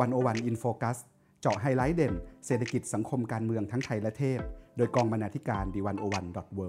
[0.00, 0.98] One O One In Focus
[1.40, 2.14] เจาะไฮไลท์เด่น
[2.46, 4.40] เศรษฐกิจสังคมการเมืองทั้งไทยและเทศ
[4.76, 6.66] โดยกองบรรณาธิการ The One O One dot World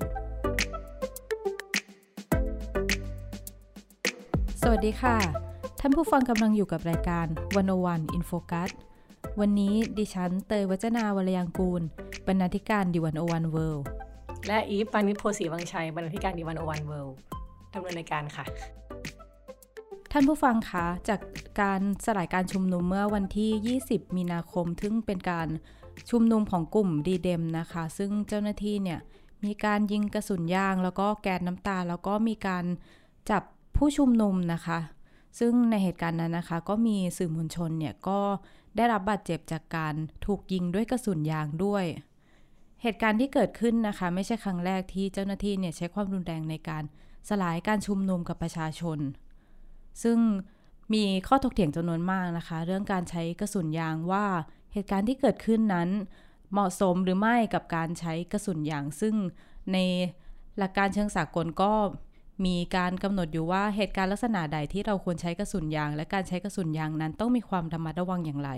[4.61, 5.17] สวัสดีค่ะ
[5.79, 8.69] ท่านผู้ฟังกำลังอยู่กับรายการ One O One In Focus
[9.39, 11.81] วันนี้ดิฉันเตยวจนาวรรลยางกูร
[12.27, 13.85] บรรณาธิการ The One O One World
[14.47, 17.15] และอีฟปาณิส โพธิ์ศรีวังชัยบรรณาธิการ The One O One World
[17.73, 18.45] ดำเนินรายการค่ะ
[20.13, 21.21] ท่านผู้ฟังคะจาก
[21.61, 25.47] การสลายการชุมนุมเมื่อวันที่ 20 มีนาคมซึ่งเป็นการ
[26.09, 28.99] ชุมนุมของกลุ่มดีเดมนะคะ ซึ่งเจ้าหน้าที่เนี่ย
[29.43, 32.65] มีการยิงกระสุนยาง แล้วก็แก๊สน้ำตา แล้วก็มีการ
[33.29, 33.43] จับ
[33.77, 34.79] ผู้ชุมนุมนะคะ
[35.39, 38.19] ซึ่งในเหตุการณ์นั้นนะคะ ก็มีสื่อมวลชนเนี่ยก็
[38.75, 39.93] ได้รับบาดเจ็บจากการ
[40.25, 41.85] ถูกยิงด้วยกระสุนยางด้วย
[42.81, 46.83] เหตุการณ์ที่เกิดขึ้นนะคะ ไม่ใช่ครั้งแรกที่เจ้าหน้าที่เนี่ยใช้ความรุนแรงในการ
[47.29, 48.99] สลายการชุมนุมกับประชาชน
[50.03, 50.17] ซึ่ง
[50.93, 54.25] มีข้อถกเถียงจำนวนมากนะคะ เรื่องการใช้กระสุนยางว่า
[54.73, 55.89] เหตุการณ์ที่เกิดขึ้นนั้น
[56.51, 59.15] เหมาะสมหรือไม่กับการใช้กระสุนยาง ซึ่ง
[59.73, 59.77] ใน
[60.57, 61.71] หลักการเชิงสากลก็
[62.45, 68.49] มีการกำหนดอยู่ว่าเหตุการณ์ลักษณะใดที่เราควรใช้กระสุนยาง และการใช้กระสุนยางนั้นต้องมีความระมัดระวังอย่างไร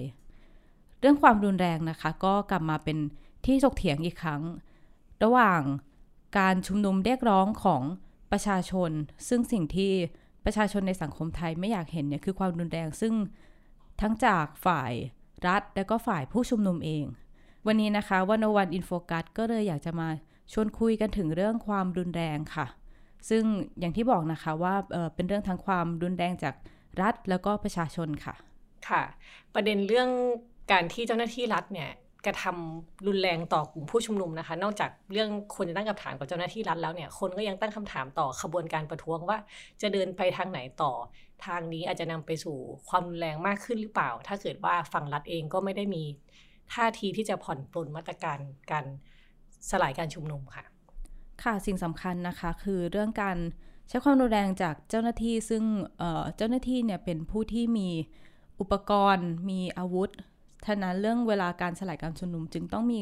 [1.00, 2.98] เรื่องความรุนแรงนะคะ ก็กลับมาเป็น
[3.46, 4.42] ที่ถกเถียงอีกครั้ง
[5.24, 5.62] ระหว่าง
[6.38, 7.82] การชุมนุมเรียกร้องของ
[8.32, 8.92] ประชาชน
[9.28, 9.94] ซึ่งสิ่งที่
[10.46, 13.14] ประชาชนในสังคมไทยไม่อยากเห็นเนี่ยคือความรุนแรงซึ่ง
[14.02, 14.92] ทั้งจากฝ่าย
[15.48, 17.06] รัฐ และก็ฝ่ายผู้ชุมนุมเอง
[17.68, 20.08] วันนี้นะคะวันวันอินโฟกัสก็เลยอยากจะมา
[20.54, 22.66] ชวนคุยกันถึงเรื่องความรุนแรงค่ะ
[23.30, 23.44] ซึ่ง
[23.80, 26.56] อย่างที่บอกนะคะว่าเเป็นเรื่องทั้งความรุนแรงจาก
[27.02, 28.36] รัฐแล้วก็ประชาชนค่ะ
[28.90, 29.04] ค่ะ
[29.54, 30.10] ประเด็นเรื่อง
[30.72, 31.90] การที่เจ้าหน้าที่รัฐเนี่ย
[32.26, 39.38] กระทำรุนแรงต่อกลุ่มผู้ชุมนุมนะคะ นอกจากเรื่องคนจะตั้งคำถามกับเจ้าหน้าที่รัฐแล้วเนี่ย คนก็ยังตั้งคำถามต่อขบวนการประท้วงว่า
[39.82, 40.92] จะเดินไปทางไหนต่อ
[41.46, 42.58] ทางนี้อาจจะนำไปสู่
[42.90, 46.04] ความรุนแรงมากขึ้นหรือเปล่า ถ้าเกิดว่าฝั่งรัฐเองก็ไม่ได้มี
[46.74, 48.40] ท่าทีที่จะผ่อนปลนมาตรการ
[48.72, 48.86] การ
[49.70, 50.66] สลายการชุมนุมค่ะ
[51.44, 53.38] ค่ะสิ่งสำคัญนะคะคือเรื่องการ
[53.90, 55.64] ใช้ความรุนแรงจากเจ้าหน้าที่ซึ่ง
[56.38, 57.90] เจ้าหน้าที่เนี่ยเป็นผู้ที่มี
[58.60, 60.10] อุปกรณ์มีอาวุธ
[60.66, 63.02] ฉะนั้นเรื่องเวลาการสลายการชุมนุมจึงต้องมี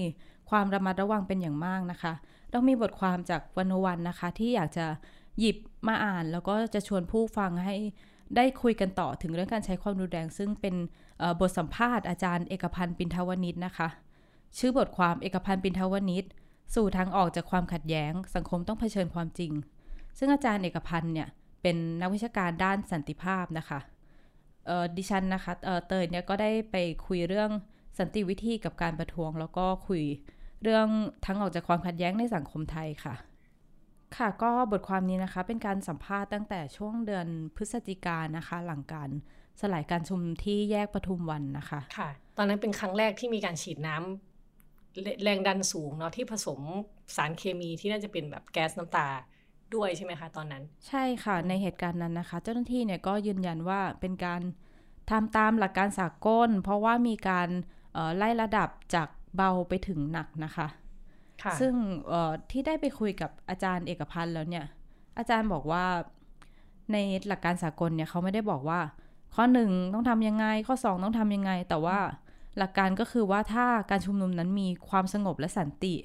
[0.49, 2.13] ความระมัดระวังเป็นอย่างมากนะคะ
[2.53, 4.85] ต้องมีบทความจากวันวันนะคะ ที่อยากจะ
[5.39, 5.57] หยิบ
[5.87, 7.75] มาอ่าน แล้วก็จะชวนผู้ฟังให้
[8.35, 10.75] ได้คุยกันต่อถึงเรื่องการใช้ความรุนแรง ซึ่งเป็น
[11.39, 13.87] บทสัมภาษณ์อาจารย์เอกพันธ์ปินทวนิชนะคะ
[14.57, 16.23] ชื่อบทความเอกพันธ์ปินทวนิช
[16.75, 19.51] สู่ทางออกจากความขัดแย้ง สังคมต้องเผชิญความจริง
[20.17, 21.27] ซึ่งอาจารย์เอกพันธ์เนี่ย
[21.61, 23.79] เป็นนักวิชาการด้านสันติภาพนะคะ
[24.97, 25.53] ดิฉันนะคะ
[25.87, 26.75] เตยเนี่ยก็ได้ไป
[27.07, 27.49] คุยเรื่อง
[27.99, 30.03] สันติวิธีกับการประท้วง แล้วก็คุย
[30.63, 30.87] เรื่อง
[31.25, 33.15] ทั้งออกจากความขัดแย้งในสังคมไทยค่ะ
[34.17, 39.09] ค่ะก็บทความนี้นะคะเป็นการสัมภาษณ์ตั้งแต่ช่วงเดือนพฤศจิกานะคะ หลังการ
[39.61, 46.59] สลายการชุมที่แยกปทุมวันนะคะ ค่ะ ตอนนั้นเป็นครั้งแรกที่มีการฉีดน้ำแรงดันสูงเนาะที่ผสม
[47.15, 49.07] สารเคมีที่น่าจะเป็นแบบแก๊สน้ำตา
[49.75, 54.41] ด้วยใช่ไหมคะตอนนั้น ใช่ค่ะในเหตุการณ์นั้นนะคะ เจ้าหน้าที่เนี่ยก็ยืนยันว่าเป็นการ
[55.11, 57.49] ทำตามหลักการสากล เพราะว่ามีการ
[58.17, 60.67] ไล่ระดับจากเบาไปถึงหนักนะคะ
[61.43, 61.73] คะซึ่ง
[62.51, 64.65] ที่ได้ไปคุยกับอาจารย์เอกพันธ์แล้วเนี่ย
[65.17, 65.85] อาจารย์บอกว่า
[66.91, 68.79] ในหลักการสากลเนี่ยเขาไม่ได้บอกว่า
[69.35, 71.99] ข้อหนึ่งต้องทำยังไง ข้อสองต้องทำยังไง แต่ว่า
[72.57, 75.95] หลักการก็คือว่าถ้าการชุมนุมนั้นมีความสงบและสันติ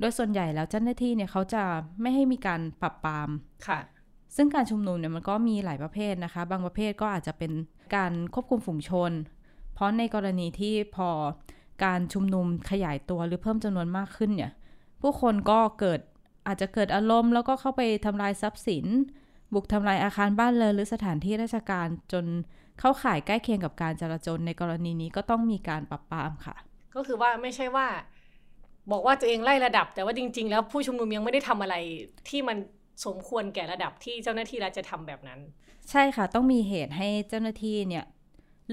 [0.00, 1.62] โดยส่วนใหญ่แล้วเจ้าหน้าที่เนี่ยเขาจะ
[2.00, 3.28] ไม่ให้มีการปรับปราม
[3.68, 3.80] ค่ะ
[4.36, 7.52] ซึ่งการชุมนุมเนี่ยมันก็มีหลายประเภทนะคะ บางประเภทก็อาจจะเป็น
[7.94, 9.12] การควบคุมฝูงชน
[9.74, 11.08] เพราะในกรณีที่พอ
[11.84, 14.52] การชุมนุมขยายตัวหรือเพิ่มจำนวนมากขึ้นเนี่ย
[15.00, 16.00] ผู้คนก็เกิด
[16.46, 18.86] อาจจะเกิดอารมณ์แล้วก็เข้าไปทำลายทรัพย์สิน
[19.54, 22.24] บุกทำลายอาคารบ้านเรือนหรือสถานที่ราชการจน
[22.80, 26.56] เข้าข่ายใกล้เคียงกับการจราจรในกรณีนี้ก็ต้องมีการปรับปรามค่ะ
[26.94, 27.86] ก็คือว่าไม่ใช่ว่า
[28.92, 31.76] บอกว่าตัวเองไล่ระดับ แต่ว่าจริง ๆ แล้วผู้ชุมนุมยังไม่ได้ทำอะไร
[32.28, 32.56] ที่มัน
[33.06, 35.40] สมควรแก่ระดับที่เจ้าหน้าที่รัฐจะทำแบบนั้น
[35.90, 38.04] ใช่ค่ะ ต้องมีเหตุให้เจ้าหน้าที่เนี่ย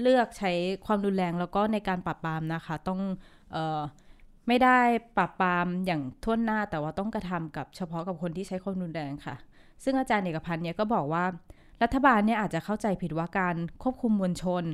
[0.02, 0.52] เลือกใช้
[0.86, 3.00] ความรุนแรงแล้วก็ในการปราบปรามนะคะ ต้อง
[3.54, 3.80] ออ
[4.48, 4.78] ไม่ได้
[5.16, 9.34] ปราบปรามอย่างท่วนหน้าแต่ว่าต้องกระทำกับเฉพาะกับคนที่ใช้ความรุนแรงค่ะ
[9.84, 11.24] ซึ่งอาจารย์เอกพันธ์เนี่ยก็บอกว่า
[11.82, 14.64] รัฐบาลเนี่ยอาจจะเข้าใจผิดว่าการควบคุมมวลชน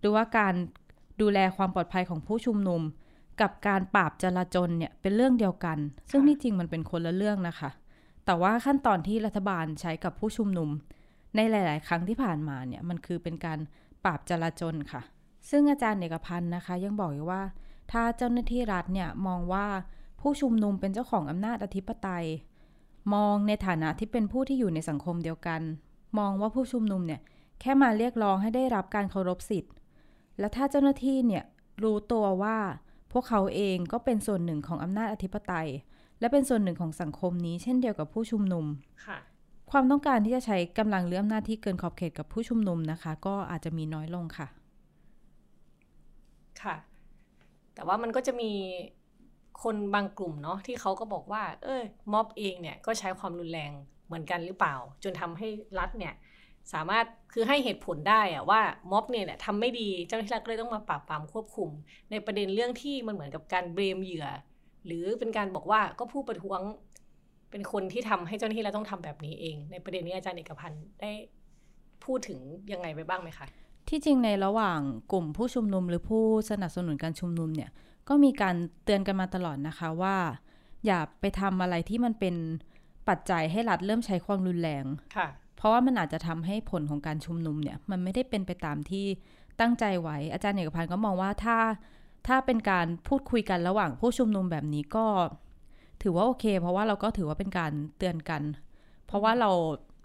[0.00, 0.54] หรือว่าการ
[1.20, 2.82] ดูแลความปลอดภัยของผู้ชุมนุม
[3.40, 5.78] กับการปราบจลาจลเนี่ยเป็นเรื่องเดียวกัน
[6.10, 7.70] ซึ่งที่จริงมันเป็นคนละเรื่องนะคะ
[8.24, 10.68] แต่ว่าขั้นตอนที่รัฐบาลใช้กับผู้ชุมนุม
[11.36, 13.58] ในหลาย ๆ ครั้งที่ผ่านมาเนี่ยมันคือเป็นการ
[14.04, 15.02] ปราบจลาจลค่ะ
[15.50, 17.42] ซึ่งอาจารย์เอกพันธ์นะคะ ยังบอกอยู่ว่า
[17.92, 19.66] ถ้าเจ้าหน้าที่รัฐเนี่ยมองว่า
[20.20, 22.26] ผู้ชุมนุมเป็นเจ้าของอำนาจอธิปไตย
[23.14, 25.60] มองในฐานะที่เป็นผู้ที่อยู่ในสังคมเดียวกัน
[26.18, 27.20] มองว่าผู้ชุมนุมเนี่ย
[27.60, 29.74] แค่มาเรียกร้องให้ได้รับการเคารพสิทธิ์
[30.38, 31.44] และถ้าเจ้าหน้าที่เนี่ย
[31.82, 32.58] รู้ตัวว่า
[33.12, 35.68] พวกเขาเองก็เป็นส่วนหนึ่งของอำนาจอธิปไตย
[36.20, 38.66] และเป็นส่วนหนึ่งของสังคมนี้ เช่นเดียวกับผู้ชุมนุม
[39.06, 39.18] ค่ะ
[39.70, 44.48] ความต้องการที่จะใช้กำลังหรืออำนาจที่เกินขอบเขตกับผู้ชุมนุมนะคะ ก็อาจจะมีน้อยลงค่ะ
[46.62, 46.76] ค่ะ
[47.74, 48.52] แต่ว่ามันก็จะมี
[49.62, 51.82] คนบางกลุ่มเนาะที่เขาก็บอกว่า เออ
[52.12, 53.72] ม็อบเองเนี่ยก็ใช้ความรุนแรง
[54.06, 56.14] เหมือนกันหรือเปล่า จนทำให้รัฐเนี่ย
[56.72, 58.60] สามารถ คือให้เหตุผลได้อะว่า
[58.90, 61.70] ม็อบเนี่ยทำไม่ดีเจ้าหน้าที่รัฐก็เลยต้องมาปราบปรามควบคุม
[62.10, 64.26] ในประเด็นเรื่องที่มันเหมือนกับการเบรมเหยื่อ
[64.86, 66.60] หรือเป็นการบอกว่าก็ผู้ประท้วง
[67.50, 71.12] เป็นคนที่ทำให้เจ้าหน้าที่รัฐต้องทำแบบนี้เอง ในประเด็นนี้อาจารย์เอกพันธ์ได้
[72.04, 72.40] พูดถึง
[72.72, 73.46] ยังไงไปบ้างไหมคะ
[73.88, 74.80] ที่จริงในระหว่าง
[75.12, 77.70] กลุ่มผู้ชุมนุมหรือผู้สนับสนุนการชุมนุมเนี่ย
[78.08, 80.16] ก็มีการเตือนกันมาตลอดนะคะว่า
[80.86, 82.34] อย่าไปทำอะไรที่มันเป็น
[83.08, 84.84] ปัจจัยให้รัฐเริ่มใช้ความรุนแรง
[85.16, 85.28] ค่ะ
[85.58, 89.06] เพราะว่ามันอาจจะทำให้ผลของการชุมนุมเนี่ยมันไม่ได้เป็นไปตามที่
[89.60, 91.58] ตั้งใจไว้ อาจารย์เอกพันธ์ก็มองว่าถ้า
[92.26, 95.06] ถ้าเป็นการพูดคุยกันระหว่างผู้ชุมนุมแบบนี้ก็
[96.02, 98.42] ถือว่าโอเค เพราะว่าเราก็ถือว่าเป็นการเตือนกัน
[99.06, 99.50] เพราะว่าเรา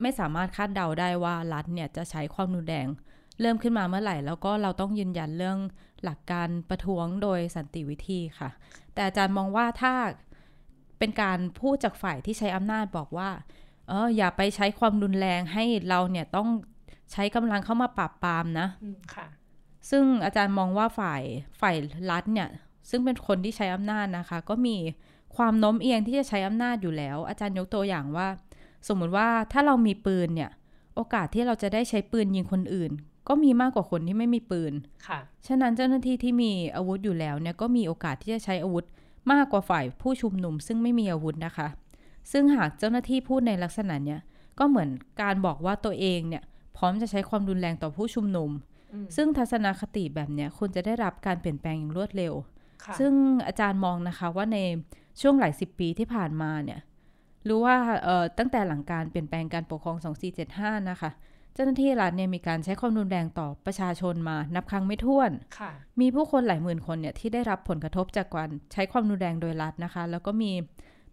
[0.02, 2.88] ไม่สามารถคาดเดาได้ว่ารัฐเนี่ยจะใช้ความรุนแรง
[3.42, 5.58] เริ่มขึ้นมาเมื่อไหร่ แล้วก็เราต้องยืนยันเรื่อง
[6.04, 8.50] หลักการประท้วงโดยสันติวิธีค่ะ
[8.94, 9.94] แต่อาจารย์มองว่าถ้า
[11.00, 13.30] เป็นการพูดจากฝ่ายที่ใช้อำนาจบอกว่า
[13.94, 16.48] อออย่าไปใช้ความรุนแรงให้เราเนี่ยต้อง
[17.12, 19.28] ใช้กำลังเข้ามาปราบปรามนะอืมค่ะ
[19.90, 21.22] ซึ่งอาจารย์มองว่าฝ่าย
[21.62, 21.76] ฝ่าย
[22.12, 22.50] รัฐเนี่ย
[22.90, 24.76] ซึ่งเป็นคนที่ใช้อำนาจนะคะ ก็มี
[25.36, 28.28] ความโน้มเอียงที่จะใช้อำนาจอยู่แล้ว อาจารย์ยกตัวอย่างว่า
[28.88, 30.52] สมมุติว่าถ้าเรามีปืนเนี่ย
[30.96, 32.92] โอกาสที่เราจะได้ใช้ปืนยิงคนอื่น
[33.28, 34.74] ก็มีมากกว่าคนที่ไม่มีปืน
[35.08, 38.86] ค่ะ ฉะนั้นเจ้าหน้าที่ที่มีอาวุธอยู่แล้วเนี่ยก็มีโอกาสที่จะใช้อาวุธ
[39.32, 41.68] มากกว่าฝ่ายผู้ชุมนุม ซึ่งไม่มีอาวุธนะคะ
[42.32, 44.20] ซึ่งหากเจ้าหน้าที่พูดในลักษณะเนี้ย
[44.60, 44.90] ก็เหมือน
[45.22, 46.44] การบอกว่าตัวเองเนี่ย
[46.78, 48.50] พร้อมจะใช้ความรุนแรงต่อผู้ชุมนุม
[48.94, 52.34] อืมซึ่งทัศนคติแบบเนี้ยควรจะได้รับการเปลี่ยนแปลงอย่างรวดเร็ว
[52.84, 53.14] ค่ะซึ่ง
[53.48, 54.58] อาจารย์มองนะคะว่าใน
[55.22, 56.80] ช่วงหลายสิบปีที่ผ่านมาเนี่ย
[57.48, 59.98] รู้ว่าเอ่อตั้งแต่หลังการเปลี่ยนแปลงการปกครอง
[60.44, 61.12] 2475 นะคะ
[61.54, 65.72] เจ้าหน้าที่รัฐเนี่ยมีการใช้ความรุนแรงต่อประชาชนมานับครั้งไม่ถ้วนค่ะ
[66.02, 70.52] มีผู้คนหลายหมื่นคนเนี่ยที่ได้รับผลกระทบจากการใช้ความรุนแรงโดยรัฐนะคะ แล้วก็มี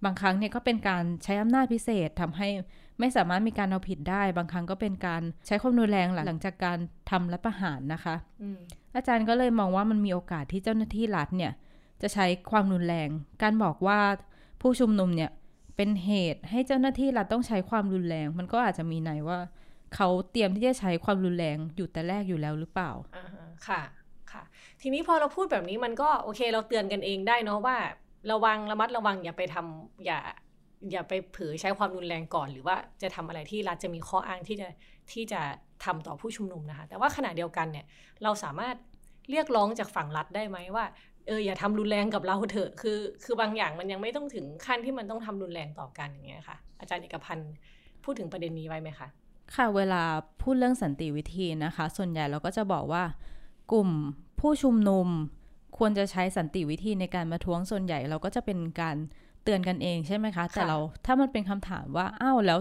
[0.05, 2.49] บางครั้งเนี่ยก็เป็นการใช้อำนาจพิเศษทำให้
[3.01, 6.79] ไม่สามารถมีการเอาผิดได้ บางครั้งก็เป็นการใช้ความรุนแรงหลังจากการ
[7.11, 8.59] ทำรัฐประหารนะคะอืม
[8.97, 11.53] อาจารย์ก็เลยมองว่ามันมีโอกาสที่เจ้าหน้าที่รัฐเนี่ย
[12.03, 13.09] จะใช้ความรุนแรง
[13.43, 14.01] การบอกว่า
[14.61, 15.31] ผู้ชุมนุมเนี่ย
[15.77, 19.39] เป็นเหตุให้เจ้าหน้าที่รัฐต้องใช้ความรุนแรง มันก็อาจจะมีในว่า
[19.95, 23.83] เขาเตรียมที่จะใช้ความรุนแรงอยู่แต่แรกอยู่แล้วหรือเปล่าอ่าฮะค่ะ
[24.33, 24.43] ค่ะ
[24.81, 27.77] ทีนี้พอเราพูดแบบนี้มันก็โอเคเราเตือนกันเองได้เนาะว่า
[28.31, 30.19] ระวังระมัดระวังอย่าไปทำอย่า
[30.91, 34.69] อย่าไปเผลอใช้ความรุนแรงก่อน หรือว่าจะทำอะไรที่รัฐจะมีข้ออ้างที่จะ
[35.13, 35.41] ที่จะ
[35.85, 37.87] ทำต่อผู้ชุมนุมนะคะแต่ว่าขณะเดียวกันเนี่ย
[38.23, 38.77] เราสามารถ
[39.31, 40.85] เรียกร้องจากฝั่งรัฐได้ไหมว่า
[41.27, 47.53] เอออย่าทำรุนแรงกับเราเถอะคือ คือบางอย่างมันยังไม่ต้องถึงขั้นที่มันต้องทำรุนแรงต่อกันอย่างเงี้ยค่ะ อาจารย์เอกพันธ์
[48.05, 49.09] พูดถึงประเด็นนี้ไว้ไหมคะ
[49.55, 50.03] ค่ะเวลา
[50.43, 53.03] พูดเรื่องสันติวิธีนะคะ ส่วนใหญ่เราก็จะบอกว่า
[53.73, 53.89] กลุ่ม
[54.41, 55.07] ผู้ชุมนุม
[55.81, 58.97] ควรจะใช้สันติวิธีในการมาท้วงส่วนใหญ่เราก็จะเป็นการ
[59.45, 62.59] เตือนกันเองใช่ไหมคะ แต่เราถ้ามันเป็นคำถามว่าอ้าวแล้ว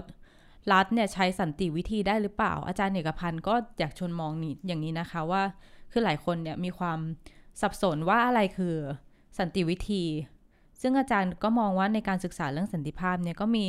[0.71, 5.44] รัฐเนี่ยใช้สันติวิธีได้หรือเปล่า อาจารย์เอกพันธ์ก็อยากชวนมองนี่อย่างนี้นะคะว่า
[5.92, 6.99] คือหลายคนเนี่ยมีความ
[7.61, 8.76] สับสนว่าอะไรคือ
[9.40, 10.04] สันติวิธี
[10.81, 13.66] ซึ่งอาจารย์ก็มองว่าในการศึกษาเรื่องสันติภาพเนี่ยก็มี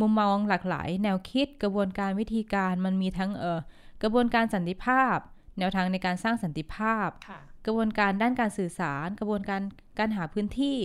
[0.00, 3.58] มุมมองหลากหลาย แนวคิดกระบวนการวิธีการมันมีทั้งเออ
[4.02, 5.16] กระบวนการสันติภาพ
[5.58, 9.62] แนวทางในการสร้างสันติภาพค่ะ กระบวนการด้านการสื่อสาร กระบวนการ
[9.98, 10.78] การหาพื้นที่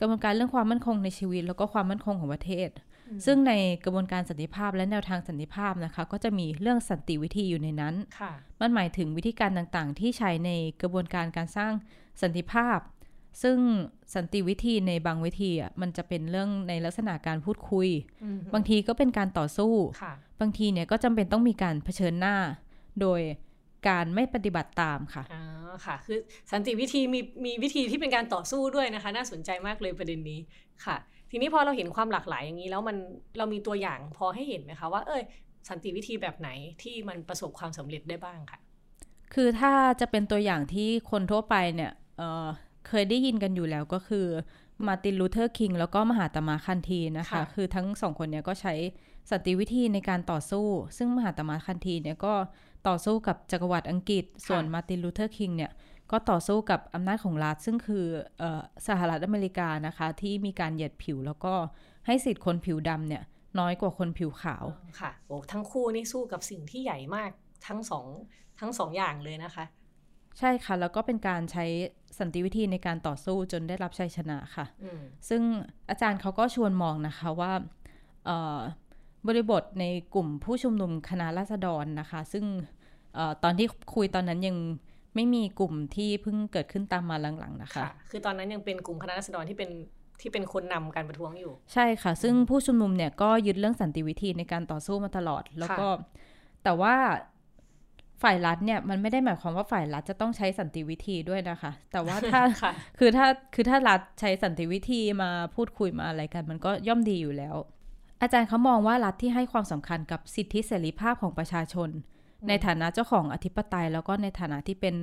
[0.00, 2.70] กระบวนการเรื่องความมั่นคงในชีวิต แล้วก็ความมั่นคงของประเทศ
[3.26, 3.52] ซึ่งใน
[3.84, 10.50] กระบวนการสันติภาพและแนวทางสันติภาพนะคะ ก็จะมีเรื่องสันติวิธีอยู่ในนั้นค่ะมันหมายถึงวิธีการต่างๆ ที่ใช้ใน
[10.82, 11.72] กระบวนการการสร้าง
[12.22, 12.78] สันติภาพ
[13.42, 13.58] ซึ่ง
[14.14, 17.88] สันติวิธีในบางวิธีอะมันจะเป็นเรื่องในลักษณะการพูดคุย
[18.24, 22.36] อืมบางทีก็เป็นการต่อสู้ค่ะบางทีเนี่ยก็จำเป็นต้องมีการเผชิญหน้า
[23.00, 23.20] โดย
[23.88, 25.42] การไม่ปฏิบัติตามค่ะอ๋อ
[25.86, 26.18] ค่ะ คือ
[26.52, 30.40] สันติวิธีมีมีวิธีที่เป็นการต่อสู้ด้วยนะคะ น่าสนใจมากเลยประเด็นนี้
[30.84, 30.96] ค่ะ
[31.30, 32.96] ทีนี้พอเราเห็นความหลากหลายอย่างนี้ แล้วมัน
[33.38, 35.22] เรามีตัวอย่างพอให้เห็นไหมคะว่าเอ้ย
[35.68, 36.48] สันติวิธีแบบไหน
[36.82, 38.60] ที่มันประสบความสำเร็จได้บ้างค่ะ
[39.34, 42.46] คือถ้าจะเป็นตัวอย่างที่คนทั่วไปเนี่ยเอ่อ
[42.88, 44.26] เคยได้ยินกันอยู่แล้วก็คือ
[44.86, 48.74] มาร์ตินลูเทอร์คิงแล้วก็มหาตมะคานธีนะคะค่ะคือทั้งสองคนเนี่ยก็ใช้
[49.30, 50.66] สันติวิธีในการต่อสู้
[50.96, 52.34] ซึ่งมหาตมะคานธีเนี่ยก็
[52.88, 55.72] ต่อสู้กับจักรวรรดิอังกฤษ ส่วนมาร์ตินลูเทอร์คิงเนี่ย
[56.10, 58.06] ก็ต่อสู้กับอำนาจของรัฐซึ่งคือ
[58.38, 61.54] เออสหรัฐอเมริกานะคะ ที่มีการเหยียดผิวแล้วก็
[62.06, 63.22] ให้สิทธิ์คนผิวดำเนี่ย
[63.58, 64.64] น้อยกว่าคนผิวขาว
[65.00, 67.30] ค่ะโอ้ทั้งคู่นี่สู้กับสิ่งที่ใหญ่มาก
[67.66, 68.06] ทั้งสอง
[68.60, 69.64] ทั้งสองอย่างเลยนะคะ
[70.38, 71.64] ใช่ค่ะ แล้วก็เป็นการใช้
[72.18, 74.66] สันติวิธีในการต่อสู้จนได้รับชัยชนะค่ะ
[75.28, 75.42] ซึ่ง
[75.90, 77.52] อาจารย์เขาก็ชวนมองนะคะว่า
[79.28, 82.44] บริบทในกลุ่มผู้ชุมนุมคณะราษฎรนะคะ ซึ่ง
[83.16, 84.56] อตอนที่คุยตอนนั้นยัง
[85.14, 89.70] ไม่มีกลุ่มที่เพิ่งเกิดขึ้นตามมาหลังๆนะคะคือตอนนั้นยังเป็นกลุ่มคณะราษฎรที่เป็น
[90.20, 95.86] ที่เป็นคนนำการประท้วงอยู่ ใช่ค่ะ ซึ่งผู้ชุมนุมเนี่ยก็ยึดเรื่องสันติวิธีในการต่อสู้มาตลอด แล้วก็
[96.64, 96.94] แต่ว่า
[98.22, 102.42] ฝ่ายรัฐเนี่ยมันไม่ได้หมายความว่าฝ่ายรัฐจะต้องใช้สันติวิธีด้วยนะคะ แต่ว่าถ้า
[102.98, 107.56] คือถ้าคือถ้ารัฐใช้สันติวิธีมาพูดคุยมาอะไรกัน มันก็ย่อมดีอยู่แล้ว
[108.22, 111.90] อาจารย์เขามองว่ารัฐที่ให้ความสำคัญกับสิทธิเสรีภาพของประชาชน
[112.48, 114.94] ในฐานะเจ้าของอธิปไตย แล้วก็ในฐานะที่เป็น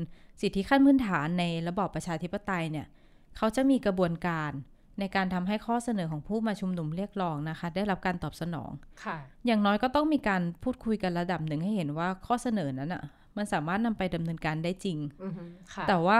[0.42, 2.88] สิทธิขั้นพื้นฐานในระบอบประชาธิปไตยเนี่ย
[3.38, 4.52] เขาจะมีกระบวนการ
[5.00, 8.72] ในการทำให้ข้อเสนอของผู้มาชุมนุมเรียกร้องนะคะ ได้รับการตอบสนอง
[9.04, 13.04] ค่ะ อย่างน้อยก็ต้องมีการพูดคุยกันระดับหนึ่งให้เห็นว่าข้อเสนอนั้นอะ่ะ
[13.38, 14.98] มันสามารถนำไปดำเนินการได้จริง
[15.88, 16.20] แต่ว่า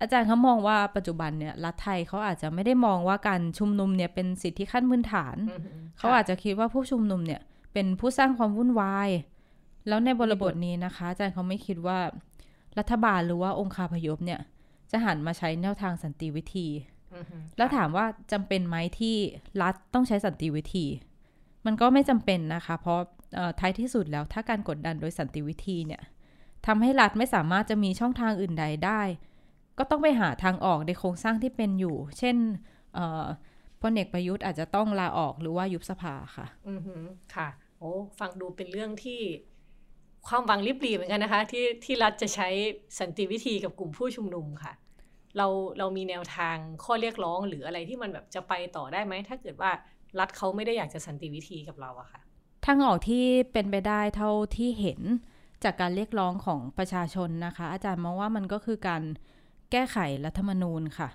[0.00, 5.36] อาจารย์เขามองว่าปัจจุบันเนี่ยรัฐไทยเขาอาจจะไม่ได้มองว่าการชุมนุมเนี่ยเป็นสิทธิขั้นพื้นฐาน
[5.98, 7.40] เขาอาจจะคิดว่าผู้ชุมนุมเนี่ย
[7.72, 9.08] เป็นผู้สร้างความวุ่นวาย
[9.88, 11.98] แล้วในบริบทนี้นะคะ อาจารย์เขาไม่คิดว่า
[12.78, 14.40] รัฐบาลหรือว่าองค์คาพยพเนี่ย
[14.90, 16.66] จะหันมาใช้แนวทางสันติวิธี
[17.56, 19.16] แล้วถามว่าจำเป็นไหมที่
[19.62, 20.86] รัฐต้องใช้สันติวิธี
[21.66, 23.00] มันก็ไม่จำเป็นนะคะ เพราะ
[23.60, 26.02] ท้ายที่สุดแล้วถ้าการกดดันโดยสันติวิธีเนี่ย
[26.66, 29.00] ทำให้รัฐไม่สามารถจะมีช่องทางอื่นใดได้
[29.78, 32.36] ก็ต้องไปหาทางออกในโครงสร้างที่เป็นอยู่ เช่น
[33.82, 36.80] พลเอกประยุทธ์อาจจะต้องลาออกหรือว่ายุบสภาค่ะ อือ
[37.34, 39.20] ค่ะ โอ้ฟังดูเป็นเรื่องที่
[40.28, 42.48] ความหวังริบหรี่เหมือนกันนะคะ ที่ที่รัฐจะใช้
[43.00, 44.72] สันติวิธีกับกลุ่มผู้ชุมนุมค่ะ
[45.36, 45.46] เรา
[45.78, 49.70] เรามีแนวทางข้อเรียกร้องหรืออะไรที่มันแบบจะไปต่อได้ไหม ถ้าเกิดว่า
[50.18, 52.20] รัฐเขาไม่ได้อยากจะสันติวิธีกับเราอะค่ะ
[52.66, 55.00] ทางออกที่เป็นไปได้เท่าที่เห็น
[55.64, 59.02] จากการเรียกร้องของประชาชนนะคะ อาจารย์มองว่ามันก็คือการ
[59.72, 61.08] แก้ไขรัฐธรรมนูญค่ะ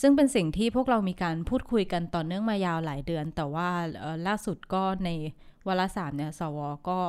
[0.00, 3.68] ซึ่งเป็นสิ่งที่พวกเรามีการพูดคุยกันต่อเนื่องมายาวหลายเดือน แต่ว่า
[4.26, 5.10] ล่าสุดก็ใน
[5.66, 7.00] วาระสามเนี่ยสวก็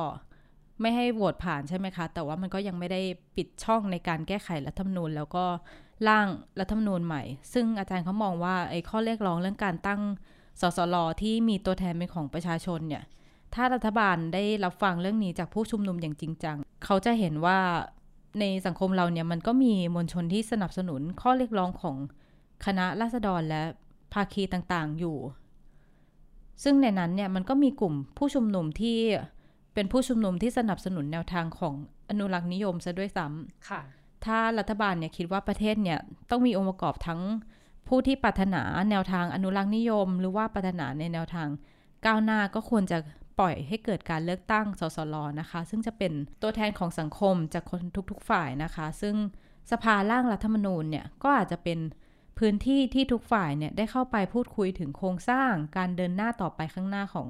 [0.80, 3.00] ไม่ให้โหวตผ่านใช่ไหมคะ แต่ว่ามันก็ยังไม่ได้
[3.36, 5.44] ปิดช่องในการแก้ไขรัฐธรรมนูญ แล้วก็
[6.08, 6.26] ร่าง
[6.60, 10.00] รัฐธรรมนูญใหม่ ซึ่งอาจารย์เขามองว่าไอ้ข้อเรียกร้องเรื่องการตั้ง
[10.60, 13.04] สสรที่มีตัวแทนเป็นของประชาชนเนี่ย
[13.54, 17.58] ถ้ารัฐบาลได้รับฟังเรื่องนี้จากผู้ชุมนุมอย่างจริงจัง เขาจะเห็นว่า
[18.38, 21.96] ในสังคมเราเนี่ยมันก็มีมวลชนที่สนับสนุนข้อเรียกร้องของ
[22.64, 23.62] คณะราษฎรและ
[24.12, 25.16] ภาคีต่างๆอยู่
[26.62, 28.98] ซึ่งในนั้นเนี่ยมันก็มีกลุ่มผู้ชุมนุมที่
[29.74, 31.74] เป็นผู้ชุมนุมที่สนับสนุนแนวทางของ
[32.08, 33.80] อนุรักษ์นิยมซะด้วยซ้ำค่ะ
[34.24, 35.98] ถ้ารัฐบาลเนี่ยคิดว่าประเทศเนี่ย
[36.30, 37.20] ต้องมีองค์ประกอบทั้ง
[37.88, 41.48] ผู้ที่ปรารถนาแนวทางอนุรักษ์นิยม หรือว่าปรารถนาในแนวทาง
[42.06, 42.98] ก้าวหน้าก็ควรจะ
[43.40, 49.14] ปล่อยให้เกิดการเลือกตั้งสสรนะคะ ซึ่งจะเป็นตัวแทนของสังคมจากคนทุกๆฝ่ายนะคะ ซึ่ง
[49.70, 51.78] สภาร่างรัฐธรรมนูญเนี่ยก็อาจจะเป็น
[52.38, 57.28] พื้นที่ที่ทุกฝ่ายเนี่ยได้เข้าไปพูดคุยถึงโครงสร้างการเดินหน้าต่อไปข้างหน้าของ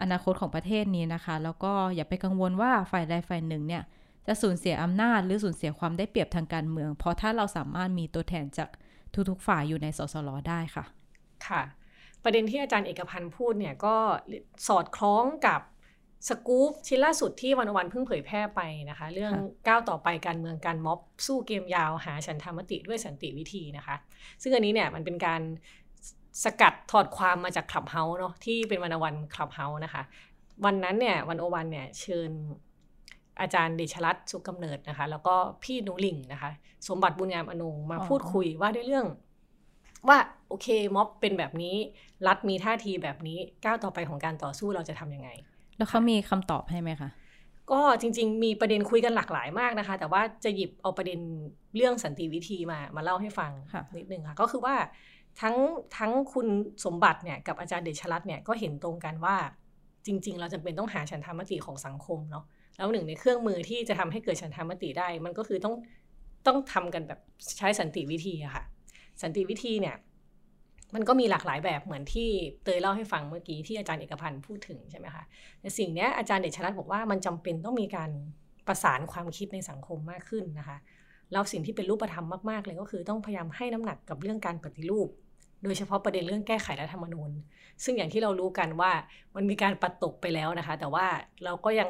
[0.00, 3.82] อนาคตของประเทศนี้นะคะ แล้วก็อย่าไปกังวลว่าฝ่ายใดฝ่ายหนึ่งเนี่ย
[4.26, 8.68] จะสูญเสียอำนาจหรือสูญเสียความได้เปรียบทางการเมือง เพราะถ้าเราสามารถมีตัวแทนจาก
[9.30, 10.84] ทุกๆฝ่ายอยู่ในสสรได้ค่ะ
[11.46, 11.62] ค่ะ
[12.24, 13.96] ประเด็นที่อาจารย์เอกพันธ์พูดเนี่ยก็
[14.68, 15.60] สอดคล้องกับ
[16.28, 18.60] สกู๊ปชิ้นล่าสุดที่วันวันเพิ่งเผยแพร่ไป
[18.90, 19.32] นะคะ เรื่อง
[19.66, 23.96] ก้าวต่อไปการเมืองการม็อบสู้เกมยาวหาฉันธรรมติด้วยสันติวิธีนะคะ
[24.42, 25.42] ซึ่งอันนี้เนี่ยมันเป็นการ
[26.44, 30.02] สกัดถอดความมาจากคลับเฮาส์เนาะที่เป็นวันวันคลับเฮาส์นะคะ
[30.64, 32.30] วันนั้นเนี่ยวันโอวันเนี่ยเชิญ
[33.40, 36.50] อาจารย์เดชรัตน์สุกกำเนิดนะคะ แล้วก็พี่นุลิงนะคะ
[36.88, 39.06] สมบัติบุญงามอนงมาพูดคุยว่าด้วยเรื่อง
[40.08, 40.66] ว่าโอเค
[40.96, 41.76] ม็อบเป็นแบบนี้
[42.26, 45.30] รัฐมีท่าทีแบบนี้ก้าวต่อไปของการต่อสู้เราจะทํำยังไง
[45.76, 47.10] แล้วเขามีคำตอบให้ไหมคะ
[47.72, 51.20] ก็จริง ๆ มีประเด็นคุยกันหลากหลายมากนะคะ แต่ว่าจะหยิบเอาประเด็น
[51.76, 53.52] เรื่องสันติวิธีมามาเล่าให้ฟัง
[53.96, 54.74] นิดนึงค่ะ ก็คือว่า
[55.40, 55.56] ทั้ง
[55.96, 56.46] ทั้งคุณ
[56.84, 59.36] สมบัติเนี่ยกับอาจารย์เดชรัตน์เนี่ยก็เห็นตรงกันว่า
[60.06, 62.44] จริง ๆ เราจะเป็นต้องหาฉันทามติของสังคมเนาะ
[62.76, 65.74] แล้วหนึ่งในเครื่องมือที่จะทำให้เกิดฉันทามติได้ มันก็คือต้อง
[66.46, 67.20] ต้องทำกันแบบ
[67.58, 68.64] ใช้สันติวิธีอะค่ะ
[69.22, 69.96] สันติวิธีเนี่ย
[70.94, 72.28] มันก็มีหลากหลายแบบเหมือนที่
[72.64, 75.24] เตยเล่าให้ฟังเมื่อกี้ที่อาจารย์เอกพันธ์พูดถึงใช่ไหมคะ
[75.60, 78.10] แต่สิ่งนี้อาจารย์เดชรัตน์บอกว่ามันจำเป็นต้องมีการ
[78.66, 80.76] ประสานความคิดในสังคมมากขึ้นนะคะ
[81.32, 85.08] แล้วสิ่งที่เป็นรูปธรรมมากๆเลยก็คือต้องพยายามให้น้ำหนักกับเรื่องการปฏิรูป
[85.64, 87.30] โดยเฉพาะประเด็นเรื่องแก้ไขรัฐธรรมนูญ
[87.84, 88.92] ซึ่งอย่างที่เรารู้กันว่า
[89.36, 91.06] มันมีการปัดตกไปแล้วนะคะ แต่ว่า
[91.44, 91.88] เราก็ยัง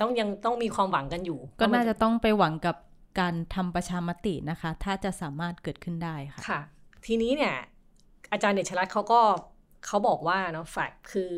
[0.00, 2.76] ต้องยังต้องมีความหวังกันอยู่ ก็น่าจะต้องไปหวังกับ
[3.18, 6.60] การทำประชามตินะคะ ถ้าจะสามารถเกิดขึ้นได้ค่ะค่ะ
[7.06, 7.54] ทีนี้เนี่ย
[8.32, 9.20] อาจารย์เดชรัตน์เขาก็
[9.86, 11.30] เขาบอกว่าเนาะฝ่ายคือ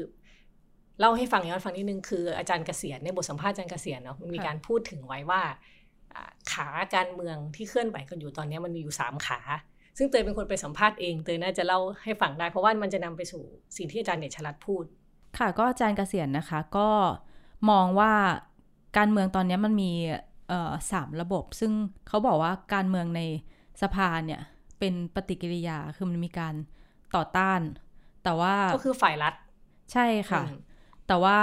[1.01, 5.43] เล่าให้ฟังย้อนฟังนิดนึงคืออาจารย์เกษียณในบทสัมภาษณ์อาจารย์เกษียณเนาะมันมีการพูดถึงไว้ว่า
[6.53, 9.41] ขาการเมืองที่เคลื่อนไหวกันอยู่ตอนนี้มันมีอยู่สามขา
[9.99, 13.43] ซึ่งเตยเป็นคนไปสัมภาษณ์เองเตยน่าจะเล่าให้ฟังได้ เพราะว่ามันจะนำไปสู่
[13.77, 14.85] สิ่งที่อาจารย์เดชรัตน์พูด
[15.39, 16.89] ค่ะก็อาจารย์เกษียณนะคะ ก็
[17.71, 18.13] มองว่า
[18.97, 19.93] การเมืองตอนนี้มันมี
[20.93, 21.73] สามระบบ ซึ่ง
[22.09, 23.21] เขาบอกว่าการเมืองใน
[23.83, 24.41] สภาเนี่ย
[24.79, 26.55] เป็นปฏิกิริยาคือมันมีการ
[27.17, 27.61] ต่อต้าน
[28.25, 29.35] แต่ว่าก็คือฝ่ายรัฐ
[29.93, 30.43] ใช่ค่ะ
[31.07, 31.39] แต่ว่า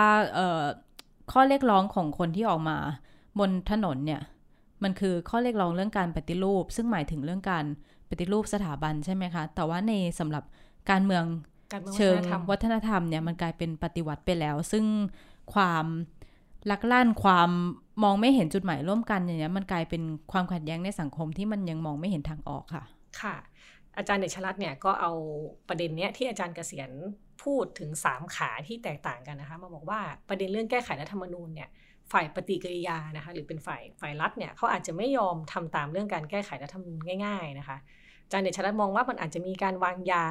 [1.31, 2.77] ข้อเรียกร้องของคนที่ออกมา
[3.39, 4.21] บนถนนเนี่ย
[4.83, 7.65] มันคือข้อเรียกร้องเรื่องการปฏิรูป ซึ่งหมายถึงเรื่องการ
[8.09, 10.43] ปฏิรูปสถาบันใช่ไหมคะ แต่ว่าในสำหรับ
[10.89, 11.23] การเมือง
[11.95, 12.15] เชิง
[12.49, 14.85] วัฒนธรรมเนี่ยมันกลายเป็นปฏิวัติไปแล้ว ซึ่ง
[15.53, 15.85] ความ
[16.71, 17.49] ลักลั่นความ
[18.03, 22.83] มองไม่เห็นจุดหมายร่วมกันอย่างเนี้ยมันกลายเป็นความขัดแย้งในสังคมที่มันยังมองไม่เห็นทางออกค่ะ
[23.21, 23.35] ค่ะ
[23.97, 25.11] อาจารย์เดชรัตน์เนี่ยก็เอา
[25.67, 26.89] ประเด็นเนี้ยที่อาจารย์เกษียณ
[27.43, 29.99] พูดถึงสามขาที่แตกต่างกันนะคะมาบอกว่า
[30.29, 31.69] ประเด็นเรื่องแก้ไขรัฐธรรมนูญเนี่ย
[32.11, 37.77] ฝ่ายปฏิกิริยานะคะหรือเป็นฝ่ายฝ่ายรัฐเนี่ยเขาอาจจะไม่ยอมทำตามเรื่องการแก้ไขรัฐธรรมนูญง่าย ๆนะคะ
[38.25, 40.25] อาจารย์เดชรัตน์มองว่ามันอาจจะมีการวางยา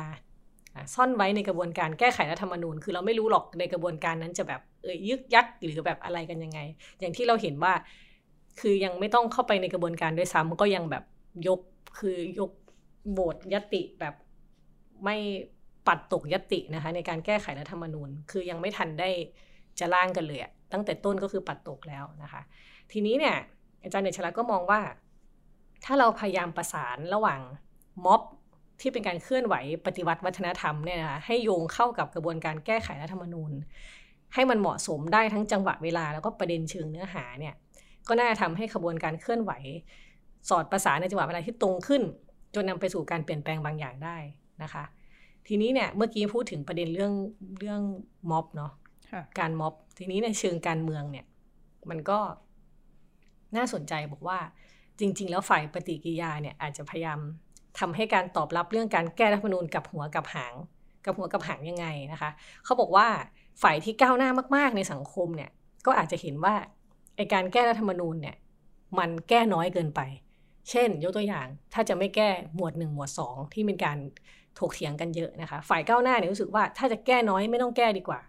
[0.95, 6.61] ซ่อนไว้ในกระบวนการแก้ไขรัฐธรรมนูญ คือเราไม่รู้หรอกในกระบวนการนั้นจะแบบเอ่ยยึกยักหรือแบบอะไรกันยังไง
[7.01, 7.73] อย่างที่เราเห็นว่า
[8.61, 11.05] คือยังไม่ต้องเข้าไปในกระบวนการด้วยซ้ำก็ยังแบบ
[11.49, 11.61] ยก
[11.99, 12.51] คือยก
[13.11, 14.15] โหวตยติแบบ
[15.05, 15.17] ไม่
[15.87, 19.09] ปัดตกยตินะคะ ในการแก้ไขรัฐธรรมนูญ คือยังไม่ทันได้
[19.79, 20.41] จะร่างกันเลย
[20.73, 22.43] ตั้งแต่ต้นก็คือปัดตกแล้วนะคะ
[22.93, 23.37] ทีนี้เนี่ย
[23.83, 24.81] อาจารย์เดชลาก็มองว่า
[25.85, 27.41] ถ้าเราพยายามประสานระหว่าง
[28.05, 28.23] ม็อบ
[28.81, 29.55] ที่เป็นการเคลื่อนไหว
[29.87, 33.53] ปฏิวัติวัฒนธรรมเนี่ยนะคะให้โยงเข้ากับกระบวนการแก้ไขรัฐธรรมนูญ
[34.35, 37.55] ให้มันเหมาะสมได้ทั้งจังหวะเวลาแล้วก็ประเด็นเชิงเนื้อหาเนี่ย
[38.09, 39.53] ก็น่าทำให้ขบวนการเคลื่อนไหว
[40.49, 42.03] สอดประสานในจังหวะเวลาที่ตรงขึ้น
[42.55, 44.17] จนนำไปสู่การเปลี่ยนแปลงบางอย่างได้
[44.63, 44.85] นะคะ
[45.47, 47.13] ทีนี้เนี่ยเมื่อกี้พูดถึงประเด็นเรื่อง
[47.59, 47.83] เรื่อง
[48.31, 48.73] ม็อบเนาะ
[49.39, 51.27] การม็อบ ทีนี้ในเชิงการเมืองเนี่ย
[51.91, 52.19] มันก็
[53.57, 54.39] น่าสนใจบอกว่า
[55.01, 57.19] จริง ๆ แล้วฝ่ายปฏิกิริยาเนี่ยอาจจะพยายาม
[57.79, 60.55] ทำให้การตอบรับเรื่องการแก้รัฐธรรมนูญกับหัวกับหาง
[61.05, 62.31] กับหัวกับหางยังไงนะคะ
[62.65, 63.07] เขาบอกว่า
[63.63, 65.51] ฝ่ายที่ก้าวหน้ามากๆในสังคมเนี่ย
[65.87, 66.55] ก็อาจจะเห็นว่า
[67.17, 68.37] ไอการแก้รัฐธรรมนูญเนี่ย
[68.99, 70.01] มันแก้น้อยเกินไป
[70.71, 73.99] เช่น ยกตัวอย่างถ้าจะไม่แก้หมวดหนึ่งหมวดสองที่เป็นการ
[74.59, 78.21] ถกเถียงกันเยอะนะคะ ฝ่ายก้าวหน้าเนี่ยรู้สึกว่าถ้าจะแก้น้อยไม่ต้องแก้ดีกว่า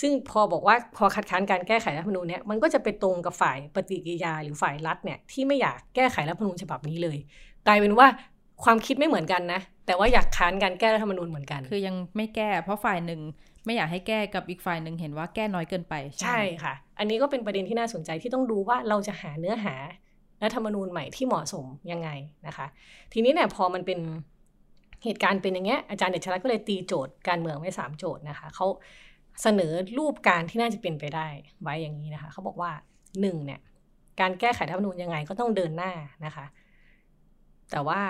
[0.00, 7.18] ซึ่งพอบอกว่าพอคัดค้านการแก้ไขรัฐธรรมนูญเนี่ยมันก็จะไปตรงกับฝ่ายปฏิกิริยาหรือฝ่ายรัฐเนี่ยที่ไม่อยากแก้ไขรัฐธรรมนูญฉบับนี้เลย
[7.66, 8.06] กลายเป็นว่า
[8.64, 13.20] ความคิดไม่เหมือนกันนะ แต่ว่าอยากค้านการแก้รัฐธรรมนูญเหมือนกัน คือยังไม่แก้เพราะฝ่ายหนึ่ง
[13.64, 19.74] ไม่อยากให้แก้กับอีกฝ่ายหนึ่งเห็นว่าแก้น้อยเกินไป ใช่ค่ะ อันนี้ก็เป็นประเด็นที่น่าสนใจที่ต้องดูว่าเราจะหาเนื้อหา
[20.42, 22.10] รัฐธรรมนูญใหม่ที่เหมาะสมยังไง
[22.46, 22.66] นะคะ
[23.12, 23.98] ทีนี้เนี่ยพอมันเป็น
[25.04, 28.66] เหตุการณ์เป็นอย่างเงี้ยอาจารย์เดชรัตน์ก็เลยตีโจทย์การเมืองไว้สามโจทย์นะคะเขา
[29.42, 31.26] เสนอรูปการที่น่าจะเป็นไปได้
[31.62, 32.70] ไว้อย่างนี้นะคะเขาบอกว่า
[33.20, 33.60] หนึ่งเนี่ย
[34.20, 35.92] การแก้ไขรัฐธรรมนูญยังไงก็ต้องเดินหน้า
[36.24, 36.46] นะคะ
[37.70, 38.00] แต่ว่า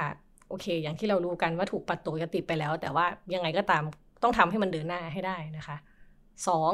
[0.48, 3.82] โอเค อย่างที่เรารู้กันว่าถูกปัดตกยติไปแล้ว แต่ว่ายังไงก็ตาม
[4.22, 5.76] ต้องทำให้มันเดินหน้าให้ได้นะคะ
[6.48, 6.72] สอง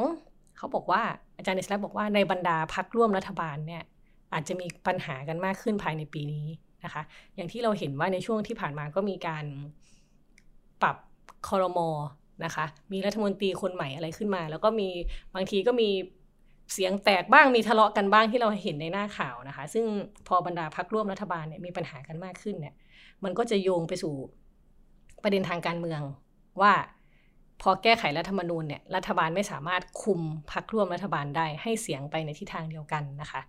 [0.57, 1.01] เขาบอกว่า
[1.37, 3.83] อาจารย์เนสแลบอกว่าในบรรดาพักร่วมรัฐบาลเนี่ย
[4.33, 6.47] อาจจะมีปัญหากันมากขึ้นภายในปีนี้
[6.83, 7.01] นะคะ
[7.35, 9.45] อย่างที่เราเห็นว่าในช่วงที่ผ่านมาก็มีการ
[10.81, 10.97] ปรับ
[11.47, 11.89] คอรมอ
[12.45, 14.89] นะคะ มีรัฐมนตรีคนใหม่อะไรขึ้นมา แล้วก็มี
[15.35, 15.89] บางทีก็มี
[16.73, 19.85] เสียงแตกบ้างมีทะเลาะกันบ้างที่เราเห็นในหน้าข่าวนะคะ ซึ่ง
[20.27, 22.73] พอบรรดาพักร่วมรัฐบาลเนี่ยมีปัญหากันมากขึ้นเนี่ย
[23.23, 24.13] มันก็จะโยงไปสู่
[25.23, 26.01] ประเด็นทางการเมือง
[26.61, 26.73] ว่า
[27.61, 33.41] พอแก้ไขรัฐธรรมนูญเนี่ยรัฐบาลไม่สามารถคุมพักร่วมรัฐบาลได้ให้เสียงไปในทิศทางเดียวกันนะคะ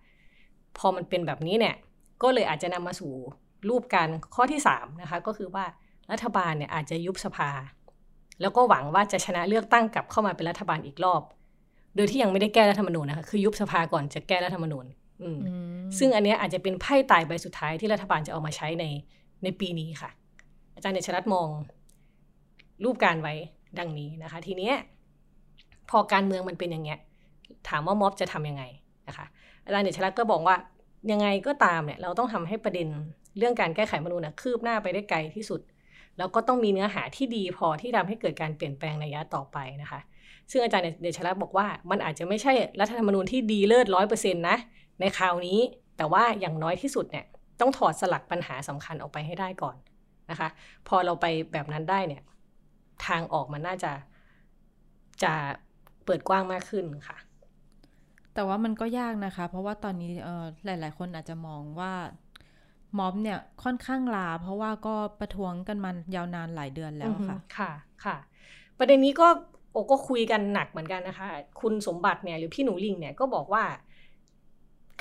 [0.77, 1.75] พอมันเป็นแบบนี้เนี่ย
[2.23, 3.11] ก็เลยอาจจะนำมาสู่
[3.69, 5.65] รูปการข้อที่3นะคะก็คือว่า
[6.11, 7.49] รัฐบาลเนี่ยอาจจะยุบสภา
[8.41, 11.21] แล้วก็หวังว่าจะชนะเลือกตั้งกลับเข้ามาเป็นรัฐบาลอีกรอบ
[11.95, 14.85] โดยที่ยังไม่ได้แก้รัฐธรรมนูญนะคะคือยุบสภาก่อนจะแก้รัฐธรรมนูญ
[15.97, 18.85] ซึ่งอันนี้อาจจะเป็นไพ่ตายใบสุดท้ายที่รัฐบาลจะเอามาใช้ใน
[19.43, 20.09] ในปีนี้ค่ะ
[20.75, 21.47] อาจารย์เดชรัตมอง
[22.83, 23.33] รูปการไว้
[23.79, 24.71] ดังนี้นะคะ ทีนี้
[25.89, 26.99] พอการเมืองมันเป็นอย่างเงี้ย
[27.69, 28.63] ถามว่าม็อบจะทํำยังไง
[29.07, 29.25] นะคะ
[29.65, 30.55] อาจารย์เดชรัตก็บอกว่า
[31.11, 32.87] ยังไงก็ตามเนี่ยเราต้องทำให้ประเด็น
[33.37, 35.61] เรื่องการแก้ไขมนูญนะคืบหน้าไปได้ไกลที่สุด
[36.17, 39.99] แล้วก็ต้องมีเนื้อหาที่ดีพอที่ทำให้เกิดการเปลี่ยนแปลงในระยะต่อไปนะคะ
[40.51, 44.57] ซึ่งอาจารย์เดชรัตน์บอกว่ามันอาจจะไม่ใช่รัฐธรรมนูญที่ดีเลิศร้อยเปอร์เซ็นต์นะ
[44.99, 45.59] ในคราวนี้
[45.97, 47.25] แต่ว่าอย่างน้อยที่สุดเนี่ย
[47.59, 49.75] ต้องถอดสลักปัญหาสำคัญออกไปให้ได้ก่อน
[50.31, 50.49] นะคะ
[50.87, 52.23] พอเราไปแบบนั้นได้เนี่ย
[53.05, 53.91] ทางออกมันน่าจะ
[55.23, 55.33] จะ
[56.05, 57.17] เปิดกว้างมากขึ้นค่ะ
[58.33, 60.11] แต่ว่ามันก็ยากนะคะ เพราะว่าตอนนี้
[60.65, 61.93] หลาย ๆ คนอาจจะมองว่า
[62.97, 67.71] ม็อบเนี่ยค่อนข้างลา เพราะว่าก็ประท้วงกันมายาวนานหลายเดือนแล้วค่ะ ค่ะ
[68.05, 68.17] ค่ะ
[68.77, 69.27] ประเด็นนี้ก็
[69.71, 71.27] โอก็คุยกันหนักเหมือนกันนะคะ
[71.61, 73.63] คุณสมบัติเนี่ยหรือพี่หนูลิงเนี่ยก็บอกว่า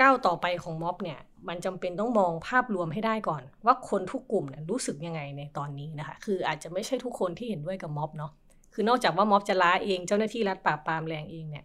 [0.00, 8.32] ก้าวต่อไปของม็อบเนี่ย มันจำเป็นต้องมองภาพรวมให้ได้ก่อน ว่าคนทุกกลุ่มเนี่ยรู้สึกยังไงในตอนนี้นะคะ คืออาจจะไม่ใช่ทุกคนที่เห็นด้วยกับม็อบเนาะ
[8.74, 11.64] คือนอกจากว่าม็อบจะล้าเองเจ้าหน้าที่รัฐปราบปรามแรงเองเนี่ย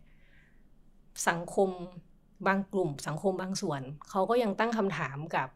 [1.29, 1.69] สังคม
[2.47, 5.49] บางกลุ่ม สังคมบางส่วนเขาก็ยังตั้งคำถามกับ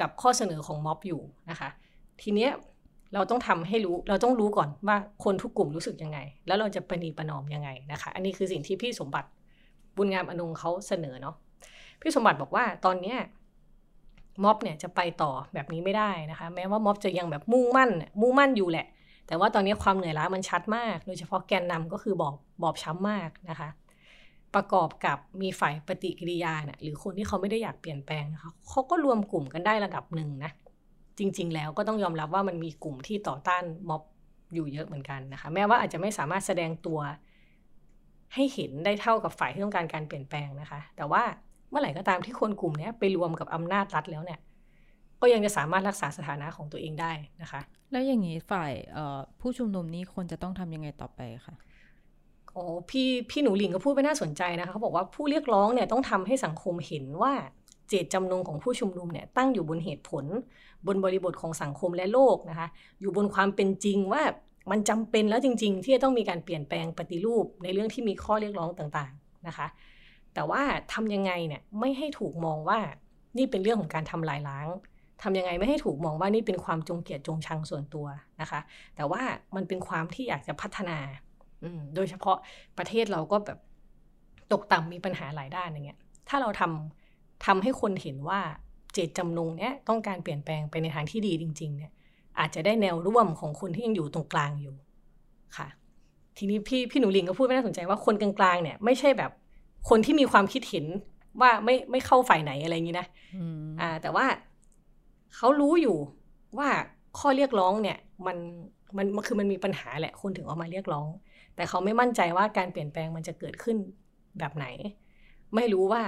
[0.00, 1.68] กับข้อเสนอของม็อบอยู่นะคะ
[2.22, 2.50] ทีเนี้ย
[3.14, 9.28] เราต้องทำให้รู้เราต้องรู้ก่อนว่าคนทุกกลุ่มรู้สึกยังไง แล้วเราจะประนีประนอมยังไงนะคะ อันนี้คือสิ่งที่พี่สมบัติ
[9.96, 11.34] บุญงามอนงเขาเสนอเนาะ
[12.00, 13.18] พี่สมบัติบอกว่าตอนเนี้ย
[14.42, 18.86] ม็อบเนี่ยจะไปต่อแบบนี้ไม่ได้นะคะ แม้ว่าม็อบจะยังแบบมุ่งมั่น มุ่งมั่นอยู่แหละ
[19.26, 23.68] แต่ว่าตอนนี้ความเหนื่อยล้ามันชัดมาก โดยเฉพาะแกนนำก็คือบอบบอบช้ำมากนะคะ
[24.54, 30.50] ประกอบกับมีฝ่ายปฏิกิริยาเนี่ยหรือคนที่เขาไม่ได้อยากเปลี่ยนแปลงนะคะเขาก็รวมกลุ่มกันได้ระดับหนึ่งนะ
[31.18, 34.02] จริง ๆ แล้วก็ต้องยอมรับว่ามันมีกลุ่มที่ต่อต้านม็อบ
[34.54, 36.98] อยู่เยอะเหมือนกันนะคะ แม้ว่าอาจจะไม่สามารถแสดงตัว
[38.34, 41.22] ให้เห็นได้เท่ากับฝ่ายที่ต้องการการเปลี่ยนแปลงนะคะ แต่ว่า
[41.74, 44.38] มื่อไหร่ก็ตามที่คนกลุ่มนี้ไปรวมกับอำนาจรัฐแล้วเนี่ย
[45.20, 47.60] ก็ยังจะสามารถรักษาสถานะของตัวเองได้นะคะ
[47.92, 48.72] แล้วอย่างนี้ฝ่าย
[49.40, 51.54] ผู้ชุมนุมนี้ควรจะต้องทำยังไงต่อไปคะ
[52.52, 57.32] โอ้พี่พี่หนูหลิงก็พูดไปน่าสนใจนะคะเขาบอกว่าผู้เรียกร้องเนี่ยต้องทำให้สังคมเห็นว่า
[57.88, 60.24] เจตจำนงของผู้ชุมนุมเนี่ยตั้งอยู่บนเหตุผล
[60.86, 62.68] บนบริบทของสังคมและโลกนะคะ
[63.00, 64.22] อยู่บนความเป็นจริงว่า
[64.70, 69.66] มันจำเป็นแล้วจริง ๆ ที่จะต้องมีการเปลี่ยนแปลงปฏิรูปในเรื่องที่มีข้อเรียกร้องต่างๆนะคะ
[70.34, 72.78] แต่ว่าทำยังไงเนี่ยไม่ให้ถูกมองว่า
[73.38, 74.68] นี่เป็นเรื่องของการทำลายล้าง
[75.22, 78.06] ทำยังไงไม่ให้ถูกมองว่านี่เป็นความจงเกลียดจงชังส่วนตัว
[78.40, 78.60] นะคะ
[78.96, 79.22] แต่ว่า
[79.56, 80.98] มันเป็นความที่อยากจะพัฒนา
[81.94, 82.36] โดยเฉพาะ
[82.78, 83.58] ประเทศเราก็แบบ
[84.52, 88.40] ตกต่ำมีปัญหาหลายด้านอย่างเงี้ย ถ้าเราทำทำให้คนเห็นว่า
[88.92, 91.92] เจตจำนงเนี้ยต้องการเปลี่ยนแปลงไปในทางที่ดีจริง ๆ เนี่ย
[92.38, 94.74] อาจจะได้แนวร่วมของคนที่ยังอยู่ตรงกลางอยู่
[95.56, 95.68] ค่ะ
[96.36, 99.30] ทีนี้พี่พี่หนูลิงก็พูดไม่น่าสนใจว่าคนกลางๆเนี่ยไม่ใช่แบบ
[99.88, 100.86] คนที่มีความคิดเห็น
[101.40, 103.06] ว่าไม่ไม่เข้าฝ่ายไหนอะไรอย่างนี้นะ
[103.80, 104.26] อ่า แต่ว่า
[105.36, 105.96] เขารู้อยู่
[106.58, 106.68] ว่า
[107.18, 108.36] ข้อเรียกร้องเนี่ยมัน
[108.96, 111.06] มันคือมันมีปัญหาแหละคนถึงออกมาเรียกร้อง
[111.56, 113.76] แต่เขาไม่มั่นใจว่าการเปลี่ยนแปลงมันจะเกิดขึ้น
[114.38, 114.66] แบบไหน
[115.54, 116.02] ไม่รู้ว่า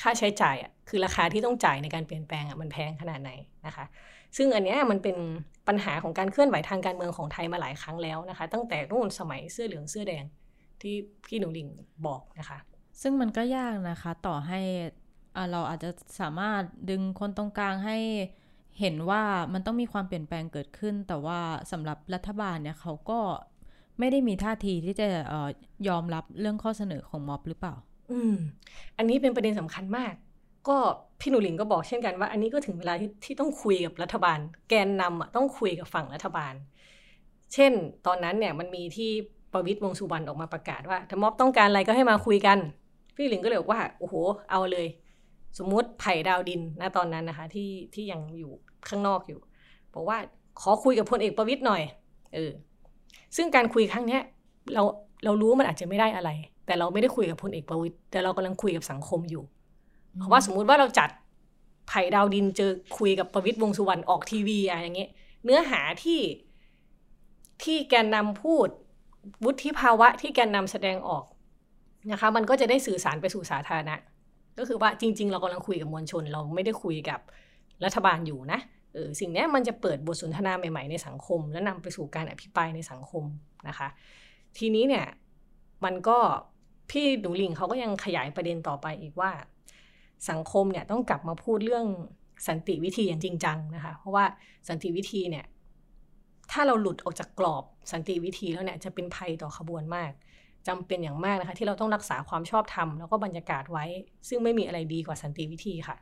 [0.00, 3.32] ค่าใช้จ่ายอะคือราคาที่ต้องจ่ายในการเปลี่ยนแปลงอะมันแพงขนาดไหน
[3.66, 3.84] นะคะ
[4.36, 5.16] ซึ่งอันนี้มันเป็น
[5.68, 10.24] ปัญหาของการเคลื่อนไหวทางการเมืองของไทยมาหลายครั้งแล้วนะคะ ตั้งแต่รุ่นสมัยเสื้อเหลืองเสื้อแดง
[10.82, 10.94] ที่
[11.26, 11.68] พี่หนูลิง
[12.06, 12.58] บอกนะคะ
[13.02, 14.60] ซึ่งมันก็ยากนะคะ ต่อให้
[15.50, 17.98] เราอาจจะสามารถดึงคนตรงกลางให้
[18.80, 21.40] เห็นว่ามันต้องมีความเปลี่ยนแปลงเกิดขึ้น แต่ว่า
[21.72, 23.20] สำหรับรัฐบาลเนี่ยเขาก็
[23.98, 25.08] ไม่ได้มีท่าทีที่จะ
[25.88, 27.74] ยอมรับเรื่องข้อเสนอของม็อบหรือเปล่า
[28.12, 28.36] อืม
[28.98, 30.14] อันนี้เป็นประเด็นสำคัญมาก
[30.68, 30.76] ก็
[31.20, 36.54] พี่หนูหลิงก็บอกเช่นกันว่า อันนี้ก็ถึงเวลาที่ที่ต้องคุยกับรัฐบาล แกนนำอะต้องคุยกับฝั่งรัฐบาล
[37.54, 37.72] เช่น
[38.06, 39.12] ตอนนั้นเนี่ยมันมีที่
[39.52, 42.58] ประวิตรวงสุวรรณออกมาประกาศว่าถ้าม็อบต้องการอะไรก็ให้มาคุยกัน
[43.16, 44.14] พี่หลิงก็เลยบอกว่าโอ้โห
[44.50, 44.86] เอาเลย
[45.58, 48.52] สมมุติไผ่ดาวดินนะตอนนั้นนะคะ ที่ที่ยังอยู่
[48.88, 49.40] ข้างนอกอยู่
[49.94, 50.18] บอกว่า
[50.60, 51.82] ขอคุยกับพลเอกประวิตรหน่อย
[52.34, 52.52] เออ
[53.36, 54.22] ซึ่งการคุยครั้งเนี้ย
[54.74, 54.82] เรา
[55.24, 56.30] เรารู้มันอาจจะไม่ได้อะไร
[56.66, 59.44] แต่เราไม่ได้คุยกับพลเอกประวิตยแต่เรากำลังคุยกับสังคมอยู่
[60.18, 61.10] เพราะว่าสมมุติว่าเราจัด
[61.88, 65.10] ไผ่ดาวดินเจอคุยกับประวิตยวงสุวรรณออกทีวีอะไรอย่างเงี้ย
[65.44, 66.20] เนื้อหาที่
[67.62, 68.68] ที่แกนนำพูด
[69.44, 71.24] วุฒิภาวะที่แกนนำแสดงออก
[72.12, 73.96] นะคะมันก็จะได้สื่อสารไปสู่สาธารณะ
[74.58, 77.20] ก็คือว่าจริง ๆ เรากำลังคุยกับมวลชน เราไม่ได้คุยกับ
[77.84, 78.60] รัฐบาลอยู่นะ
[78.94, 83.24] เออสิ่งนี้มันจะเปิดบทสนทนาใหม่ๆในสังคม และนำไปสู่การอภิปรายในสังคม
[83.68, 83.88] นะคะ
[84.58, 85.06] ทีนี้เนี่ย
[85.84, 86.18] มันก็
[86.90, 89.30] พี่หนูลิงเขาก็ยังขยายประเด็นต่อไปอีกว่า
[90.30, 91.86] สังคมเนี่ยต้องกลับมาพูดเรื่อง
[92.48, 94.24] สันติวิธีอย่างจริงจังนะคะ เพราะว่า
[94.68, 95.44] สันติวิธีเนี่ย
[96.52, 100.12] ถ้าเราหลุดออกจากกรอบสันติวิธีแล้วเนี่ยจะเป็นภัยต่อขบวนมาก
[100.68, 103.84] จำเป็นอย่างมากนะคะ ที่เราต้องรักษาความชอบธรรมแล้วก็บรรยากาศไว้
[104.28, 105.96] ซึ่งไม่มีอะไรดีกว่าสันติวิธีค่ะ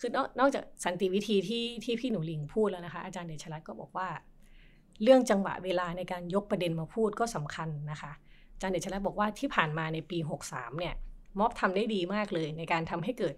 [0.00, 4.08] คือนอกนอกจากสันติวิธีที่ที่พี่หนูลิงพูดแล้วนะคะ อาจารย์เดชรัตน์ก็บอกว่า
[5.02, 8.12] เรื่องจังหวะเวลาในการยกประเด็นมาพูดก็สำคัญนะคะ
[8.54, 10.94] อาจารย์เดชรัตน์บอกว่าที่ผ่านมาในปี 63เนี่ย
[11.38, 13.34] ม็อบทำได้ดีมากเลยในการทำให้เกิด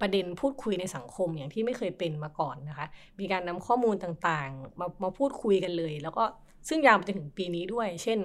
[0.00, 2.86] ประเด็นพูดคุยในสังคมอย่างที่ไม่เคยเป็นมาก่อนนะคะ
[3.20, 6.24] มีการนำข้อมูลต่างๆ มามาพูดคุยกันเลย แล้วก็
[6.68, 8.18] ซึ่งยาวไปจนถึงปีนี้ด้วย เช่น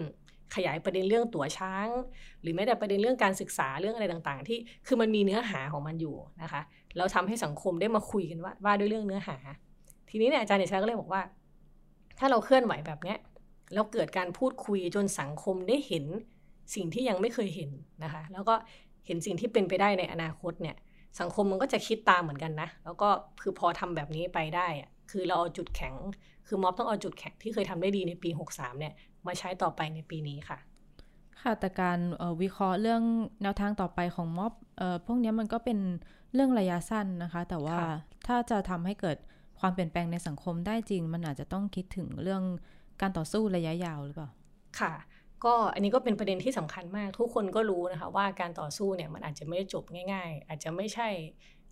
[0.55, 1.87] ขยายประเด็นเรื่องตั๋วช้าง
[2.41, 4.57] หรือแม้แต่ประเด็นเรื่องการศึกษาเรื่องอะไรต่างๆ ที่
[4.87, 6.61] คือมันมีเนื้อหาของมันอยู่นะคะ
[6.95, 9.37] แล้วทำให้สังคมได้มาคุยกันว่าว่าด้วยเรื่องเนื้อหา
[10.09, 11.21] ทีนี้เนี่ยอาจารย์เดชาก็เลยบอกว่า
[12.19, 13.17] ถ้าเราเคลื่อนไหวแบบเนี้ย
[13.73, 16.05] แล้วเกิดการพูดคุยจนสังคมได้เห็น
[16.75, 17.71] สิ่งที่ยังไม่เคยเห็น
[18.03, 18.55] นะคะ แล้วก็
[19.05, 20.75] เห็นสิ่งที่เป็นไปได้ในอนาคตเนี่ย
[21.19, 23.09] สังคมมันก็จะคิดตามเหมือนกันนะ แล้วก็
[23.41, 25.93] คือพอทำแบบนี้ไปได้อะคือเราเอาจุดแข็ง
[26.47, 28.93] คือม็อบต้องเอาจุดแข็งที่เคยทำได้ดีในปี 63 เนี่ย
[29.27, 30.57] มาใช้ต่อไปในปีนี้ค่ะ
[31.41, 31.99] คค่ะแต่การ
[32.41, 33.03] วิเคราะห์เรื่อง
[33.41, 34.53] แนวทางต่อไปของม็อบ
[35.05, 35.79] พวกนี้มันก็เป็น
[36.33, 37.77] เรื่องระยะสั้นนะคะ แต่ว่า
[38.27, 39.17] ถ้าจะทำให้เกิด
[39.59, 42.43] ความเปลี่ยนแปลงในสังคมได้จริง มันอาจจะต้องคิดถึงเรื่อง
[43.01, 44.29] การต่อสู้ระยะยาวหรือเปล่า
[44.79, 44.93] ค่ะ
[45.45, 51.09] ก็อันนี้ก็เป็นประเด็นที่สำคัญมากทุกคนก็รู้นะคะว่าการต่อสู้เนี่ยมันอาจจะไม่ได้จบง่าย ๆ อาจจะไม่ใช่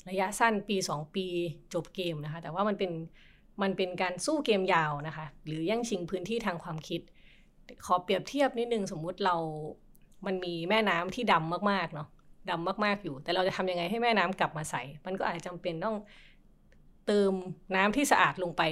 [0.10, 1.26] ระยะสั้นปี 2 ปี
[1.74, 2.92] จบเกมนะคะ แต่ว่ามันเป็น
[3.62, 7.02] มันเป็นการสู้เกมยาวนะคะ หรือแย่งชิงพื้นที่ทางความคิด
[7.86, 9.36] ขอเปรียบเทียบนิดนึงสมมุติเรา
[10.26, 12.08] มันมีแม่น้ำที่ดำมากๆเนาะ
[12.50, 15.96] ดำมากๆอยู่ แต่เราจะทำยังไงให้แม่น้ำกลับมาใส มันก็อาจจะจำเป็นต้อง
[17.08, 17.34] เติม
[17.76, 18.64] น้ำที่สะอาดลงไป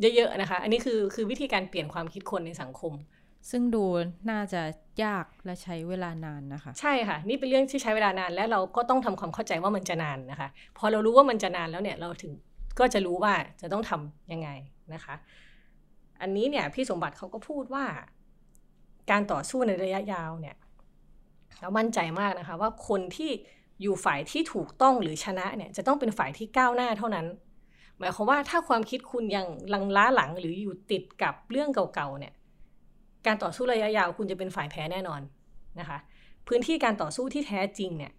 [0.00, 2.92] เยอะๆนะคะ อันนี้คือคือวิธีการเปลี่ยนความคิดคนในสังคม
[3.50, 3.84] ซึ่งดู
[4.30, 4.62] น่าจะ
[5.04, 12.32] ยากและใช้เวลานานนะคะ ใช่ค่ะ นี่เป็นเรื่องที่ใช้เวลานาน และเราก็ต้องทำความเข้าใจว่ามันจะนานนะคะ พอเรารู้ว่ามันจะนานแล้วเนี่ยเราถึง
[12.78, 14.48] ก็จะรู้ว่าจะต้องทํำยังไง
[14.94, 15.14] นะคะ
[16.20, 17.84] อันนี้เนี่ยพี่สมบัติเขาก็พูดว่า
[19.10, 20.56] การต่อสู้ในระยะยาวเนี่ย
[21.60, 23.30] เรามั่นใจมากนะคะ ว่าคนที่
[23.82, 27.26] อยู่ฝ่ายที่ถูกต้องหรือชนะเนี่ยจะต้องเป็นฝ่ายที่ก้าวหน้าเท่านั้น
[27.98, 32.32] หมายความว่าถ้าความคิดคุณยังลังล้าหลังหรืออยู่ติดกับเรื่องเก่าๆเนี่ย
[33.26, 35.20] การต่อสู้ระยะยาวคุณจะเป็นฝ่ายแพ้แน่นอน
[35.80, 35.98] นะคะ
[36.48, 38.12] พื้นที่การต่อสู้ที่แท้จริงเนี่ย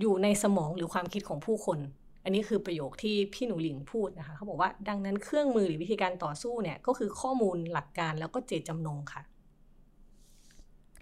[0.00, 1.78] อยู่ในสมองหรือความคิดของผู้คน
[2.24, 9.22] อันนี้คือประโยคที่พี่หนูหลิงพูดนะคะเขาบอกว่าดังนั้นเครื่องมือหรือวิธีการต่อสู้เนี่ยก็คือข้อมูลหลักการแล้วก็เจตจำนงค่ะ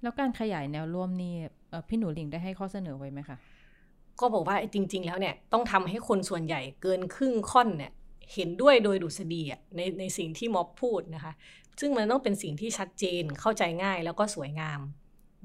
[0.02, 1.34] แล้วการขยายแนวร่วมนี่
[1.88, 3.36] พี่หนูหลิงได้ให้ข้อเสนอไว้ไหมคะ
[4.20, 7.92] ก็บอกว่าจริง ๆ แล้วเนี่ยต้องทำให้คนส่วนใหญ่เกินครึ่งค่อนเนี่ย
[8.34, 9.42] เห็นด้วยโดยดุษฎี
[9.76, 11.32] ในในสิ่งที่ม็อบพูดนะคะ
[11.80, 14.80] ซึ่งมันต้องเป็นสิ่งที่ชัดเจนเข้าใจง่ายแล้วก็สวยงาม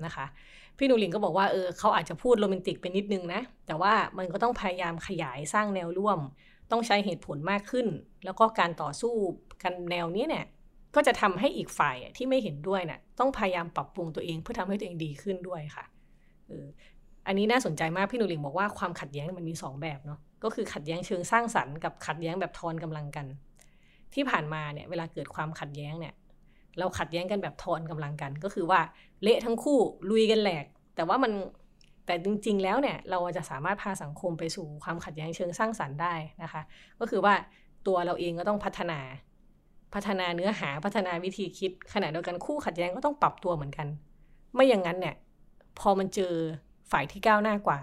[0.05, 0.25] นะคะ
[0.77, 6.19] พี่นูลิงก็บอกว่าเออเขาอาจจะพูดโรแมนติกไปนิดนึงนะ แต่ว่ามันก็ต้องพยายามขยายสร้างแนวร่วม
[6.71, 7.87] ต้องใช้เหตุผลมากขึ้น
[8.25, 9.13] แล้วก็การต่อสู้
[9.63, 10.45] กันแนวนี้เนี่ย
[10.95, 15.85] ก็จะทำให้อีกฝ่ายที่ไม่เห็นด้วยนะ่ะต้องพยายามปรับปรุงตัวเองเพื่อทำให้ตัวเองดีขึ้นด้วยค่ะ
[16.47, 16.65] เออ
[17.27, 23.25] อันนี้น่าสนใจมากพี่นุลิงบอกว่าความขัดแย้งมันมี 2 แบบเนาะก็คือขัดแย้งเชิงสร้างสรรค์กับขัดแย้งแบบทอนกำลังกัน
[24.13, 26.13] ที่ผ่านมาเนี่ยเวลาเกิดความขัดแย้งเนี่ย
[26.79, 28.79] เราขัดแย้งกันแบบทอนกำลังกัน ก็คือว่า
[29.23, 30.65] เละทั้งคู่ลุยกันแหลก
[30.95, 31.31] แต่ว่ามัน
[32.05, 36.13] แต่จริงๆแล้วเนี่ยเราจะสามารถพาสังคมไปสู่ความขัดแย้งเชิงสร้างสรรค์ได้
[36.43, 36.61] นะคะ
[36.99, 37.33] ก็คือว่า
[37.87, 38.99] ตัวเราเองก็ต้องพัฒนา
[39.93, 43.87] พัฒนาเนื้อหาพัฒนาวิธีคิดขณะเดียวกันคู่ขัดแย้งก็ต้องปรับตัวเหมือนกัน
[44.53, 45.15] ไม่อย่างนั้นเนี่ย
[45.79, 46.33] พอมันเจอ
[46.91, 47.79] ฝ่ายที่ก้าวหน้ากว่า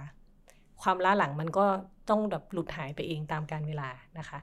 [0.82, 1.66] ความล้าหลังมันก็
[2.10, 4.38] ต้องแบบหลุดหายไปเองตามการเวลานะคะ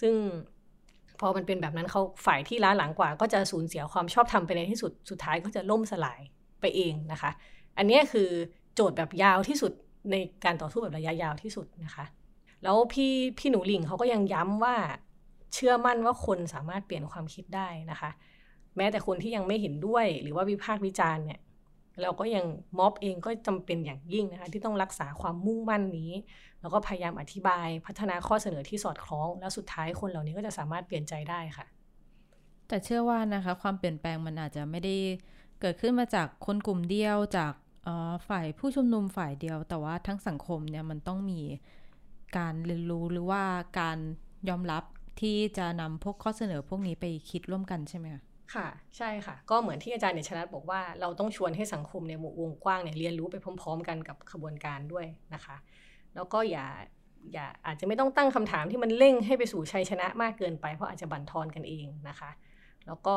[0.00, 0.14] ซึ่ง
[1.20, 6.20] พอมันเป็นแบบนั้นเขาฝ่ายที่ล้าหลังกว่า ก็จะสูญเสียความชอบธรรมไปในที่สุดสุดท้ายก็จะล่มสลาย
[6.60, 7.30] ไปเองนะคะ
[7.78, 8.28] อันนี้คือ
[8.74, 9.72] โจทย์แบบยาวที่สุด
[10.10, 12.04] ในการต่อสู้แบบระยะยาวที่สุดนะคะ
[12.62, 14.76] แล้วพี่พี่หนูหลิงเขาก็ยังย้ำว่า
[15.54, 18.10] เชื่อมั่นว่าคนสามารถเปลี่ยนความคิดได้นะคะ
[18.76, 21.40] แม้แต่คนที่ยังไม่เห็นด้วยหรือว่าวิพากษ์วิจารณ์เนี่ย
[22.02, 22.44] เราก็ยัง
[22.78, 26.12] ม็อบเองก็จำเป็นอย่างยิ่งนะคะที่ต้องรักษาความมุ่งมั่นนี้
[26.60, 31.66] แล้วก็พยายามอธิบายพัฒนาข้อเสนอที่สอดคล้อง แล้วสุดท้ายคนเหล่านี้ก็จะสามารถเปลี่ยนใจได้ค่ะ
[32.68, 34.96] แต่เชื่อว่านะคะ ความเปลี่ยนแปลงมันอาจจะไม่ได้
[35.60, 37.52] เกิดขึ้นมาจากคนกลุ่มเดียวจาก
[38.28, 41.40] ฝ่ายผู้ชุมนุมฝ่ายเดียว แต่ว่าทั้งสังคมเนี่ยมันต้องมี
[42.38, 43.42] การเรียนรู้หรือว่า
[43.80, 43.98] การ
[44.48, 44.82] ยอมรับ
[45.20, 48.22] ที่จะนำพวกข้อเสนอพวกนี้ไปคิดร่วมกันใช่ไหมคะ
[48.54, 55.56] ค่ะใช่ค่ะ ก็เหมือนที่อาจารย์เนชนัทบอกว่าเราต้องชวนให้สังคมในวงกว้างเนี่ยเรียนรู้ไปพร้อม ๆ กันกับขบวนการด้วยนะคะ
[56.14, 56.66] แล้วก็อย่า
[57.32, 62.30] อย่าอาจจะไม่ต้องตั้งคำถามที่มันเร่งให้ไปสู่ชัยชนะมากเกินไปเพราะอาจจะบั่นทอนกันเองนะคะ
[62.86, 63.14] แล้วก็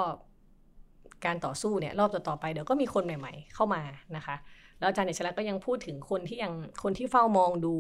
[1.25, 3.81] การต่อสู้เนี่ยรอบต่อๆไปเดี๋ยวก็มีคนใหม่ ๆ เข้ามา
[4.15, 4.35] นะคะ
[4.79, 7.73] แล้วอาจารย์เนชนัทก็ยังพูดถึงคนที่ยังคนที่เฝ้ามองดู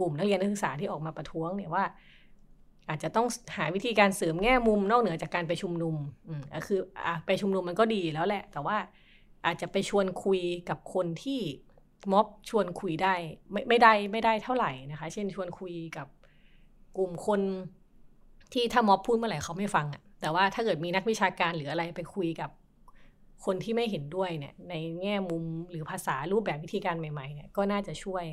[0.00, 1.84] กลุ่มนักเรียนนักศึกษาที่ออกมาประท้วงเนี่ยว่า
[2.90, 3.26] อาจจะต้อง
[3.56, 5.96] หาวิธีการเสริมแง่มุมนอกเหนือจากการไปชุมนุม
[6.28, 8.76] อืมก็คืออะไปชุมนุมมันก็ดีแล้วแหละ แต่ว่า
[9.46, 11.40] อาจจะไปชวนคุยกับคนที่
[12.12, 13.14] ม็อบชวนคุยได้
[13.52, 16.06] ไม่ไม่ได้ไม่ได้เท่าไหร่นะคะ เช่นชวนคุยกับ
[16.96, 17.40] กลุ่มคน
[18.52, 22.50] ที่ถ้าม็อบพูดเมื่อไหร่เขาไม่ฟังอะแต่ว่าถ้าเกิดมีนักวิชาการหรืออะไรไปคุยกับ
[23.44, 28.24] คนที่ไม่เห็นด้วยเนี่ยในแง่มุมหรือภาษารูปแบบวิธีการใหม่ๆเนี่ยก็น่าจะช่วย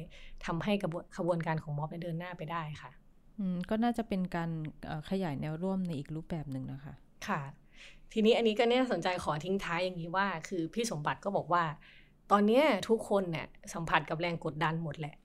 [0.45, 0.73] ทำให้
[1.15, 2.91] กระบวนการของม็อบเดินหน้าไปได้ค่ะ
[3.69, 4.51] ก็น่าจะเป็นการ
[5.09, 6.93] ขยายแนวร่วมในอีกรูปแบบหนึ่งนะคะ
[7.27, 7.41] ค่ะ
[8.13, 11.63] ทีนี้อันนี้ก็น่าสนใจขอทิ้งท้ายอย่างนี้ว่า คือพี่สมบัติก็บอกว่า
[12.31, 15.15] ตอนนี้ทุกคนเนี่ยสัมผัสกับแรงกดดันหมดแหละ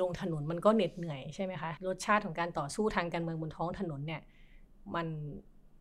[0.00, 4.20] ลงถนนมันก็เหน็ดเหนื่อยใช่ไหมคะรสชาติของการต่อสู้ทางการเมืองบนท้องถนนเนี่ย
[4.94, 5.06] มัน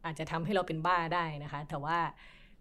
[0.05, 1.97] อาจจะทำให้เราเป็นบ้าได้นะคะ แต่ว่า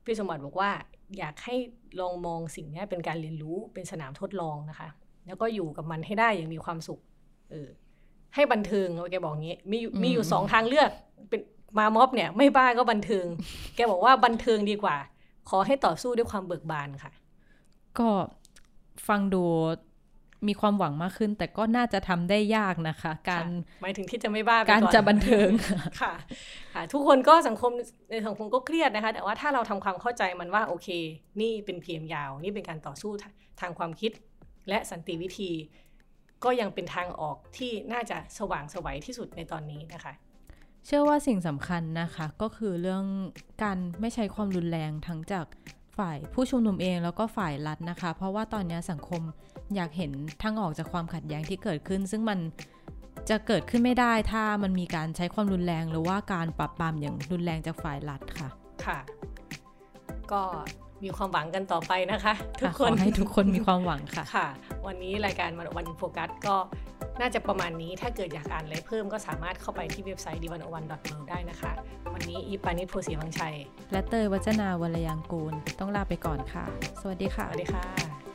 [0.05, 0.71] พี่สมบัติบอกว่า
[1.19, 1.55] อยากให้
[2.01, 4.89] ลองมองสิ่งนี้เป็นการเรียนรู้เป็นสนามทดลองนะคะ
[5.27, 7.01] แล้วก็อยู่กับมันให้ได้อย่างมีความสุข
[7.51, 7.69] เออ
[8.37, 10.91] ให้บันเทิงแกบอกงี้ มีมีอยู่สองทางเลือก
[11.29, 11.41] เป็น
[11.79, 13.27] มาม็อบเนี่ย ไม่บ้าก็บันเทิง
[13.77, 14.97] แกบอกว่าบันเทิงดีกว่า
[15.49, 17.13] ขอให้ต่อสู้ด้วยความเบิกบานค่ะ
[17.99, 18.09] ก็
[19.09, 19.45] ฟังดู
[20.49, 23.47] มีความหวังมากขึ้น แต่ก็น่าจะทำได้ยากนะคะ การ
[23.83, 25.49] หมายถึงที่จะไม่บ้าไปการก่อนจะบันเทิง
[26.01, 26.15] ค่ะ
[26.75, 27.73] ค่ะ ทุกคนก็สังคม
[28.11, 30.89] ในสังคมก็เครียดนะคะ แต่ว่าถ้าเราทำความเข้าใจมันว่าโอเค
[31.41, 33.13] นี่เป็นเพียงยาว นี่เป็นการต่อสู้
[33.61, 34.13] ทางความคิด
[34.69, 35.51] และสันติวิธี
[36.47, 40.13] ก็ยังเป็นทางออกที่น่าจะสว่างไสวัยที่สุดในตอนนี้นะคะ
[40.87, 43.05] เชื่อว่าสิ่งสำคัญนะคะก็คือเรื่อง
[43.63, 45.47] การไม่ใช้ความรุนแรงทั้งจาก
[45.99, 49.23] ฝ่ายผู้ชุมนุมเองแล้วก็ฝ่ายรัฐนะคะ เพราะว่าตอนนี้สังคม
[49.75, 52.39] อยากเห็นทางออกจากความขัดแย้งที่เกิดขึ้น ซึ่งมัน
[53.31, 58.49] จะเกิดขึ้นไม่ได้ถ้ามันมีการใช้ความรุนแรงหรือว่าการปรับปรามอย่างรุนแรงจากฝ่ายรัฐค่ะ
[58.85, 58.99] ค่ะ
[60.33, 60.43] ก็
[61.05, 64.49] มีความหวังกันต่อไปนะคะ ทุกค่ะคขนอให้ทุกคนมีความหวังค่ะค่ะ
[64.87, 66.57] วันนี้รายการวันโฟกัสก็
[67.21, 70.93] น่าจะประมาณนี้ถ้าเกิดอยากอ่านอะไรเพิ่มก็สามารถเข้าไปที่เว็บไซต์ d 1 1 w o r l d
[71.29, 71.73] ได้นะคะ
[72.15, 73.57] วันนี้อีปานิชโพสีวังชัย
[73.93, 76.65] และเตยวัจนาวรยางกูล ต้องลาไปก่อนค่ะ
[77.01, 78.26] สวัสดีสค่ะวัสดีค่ะ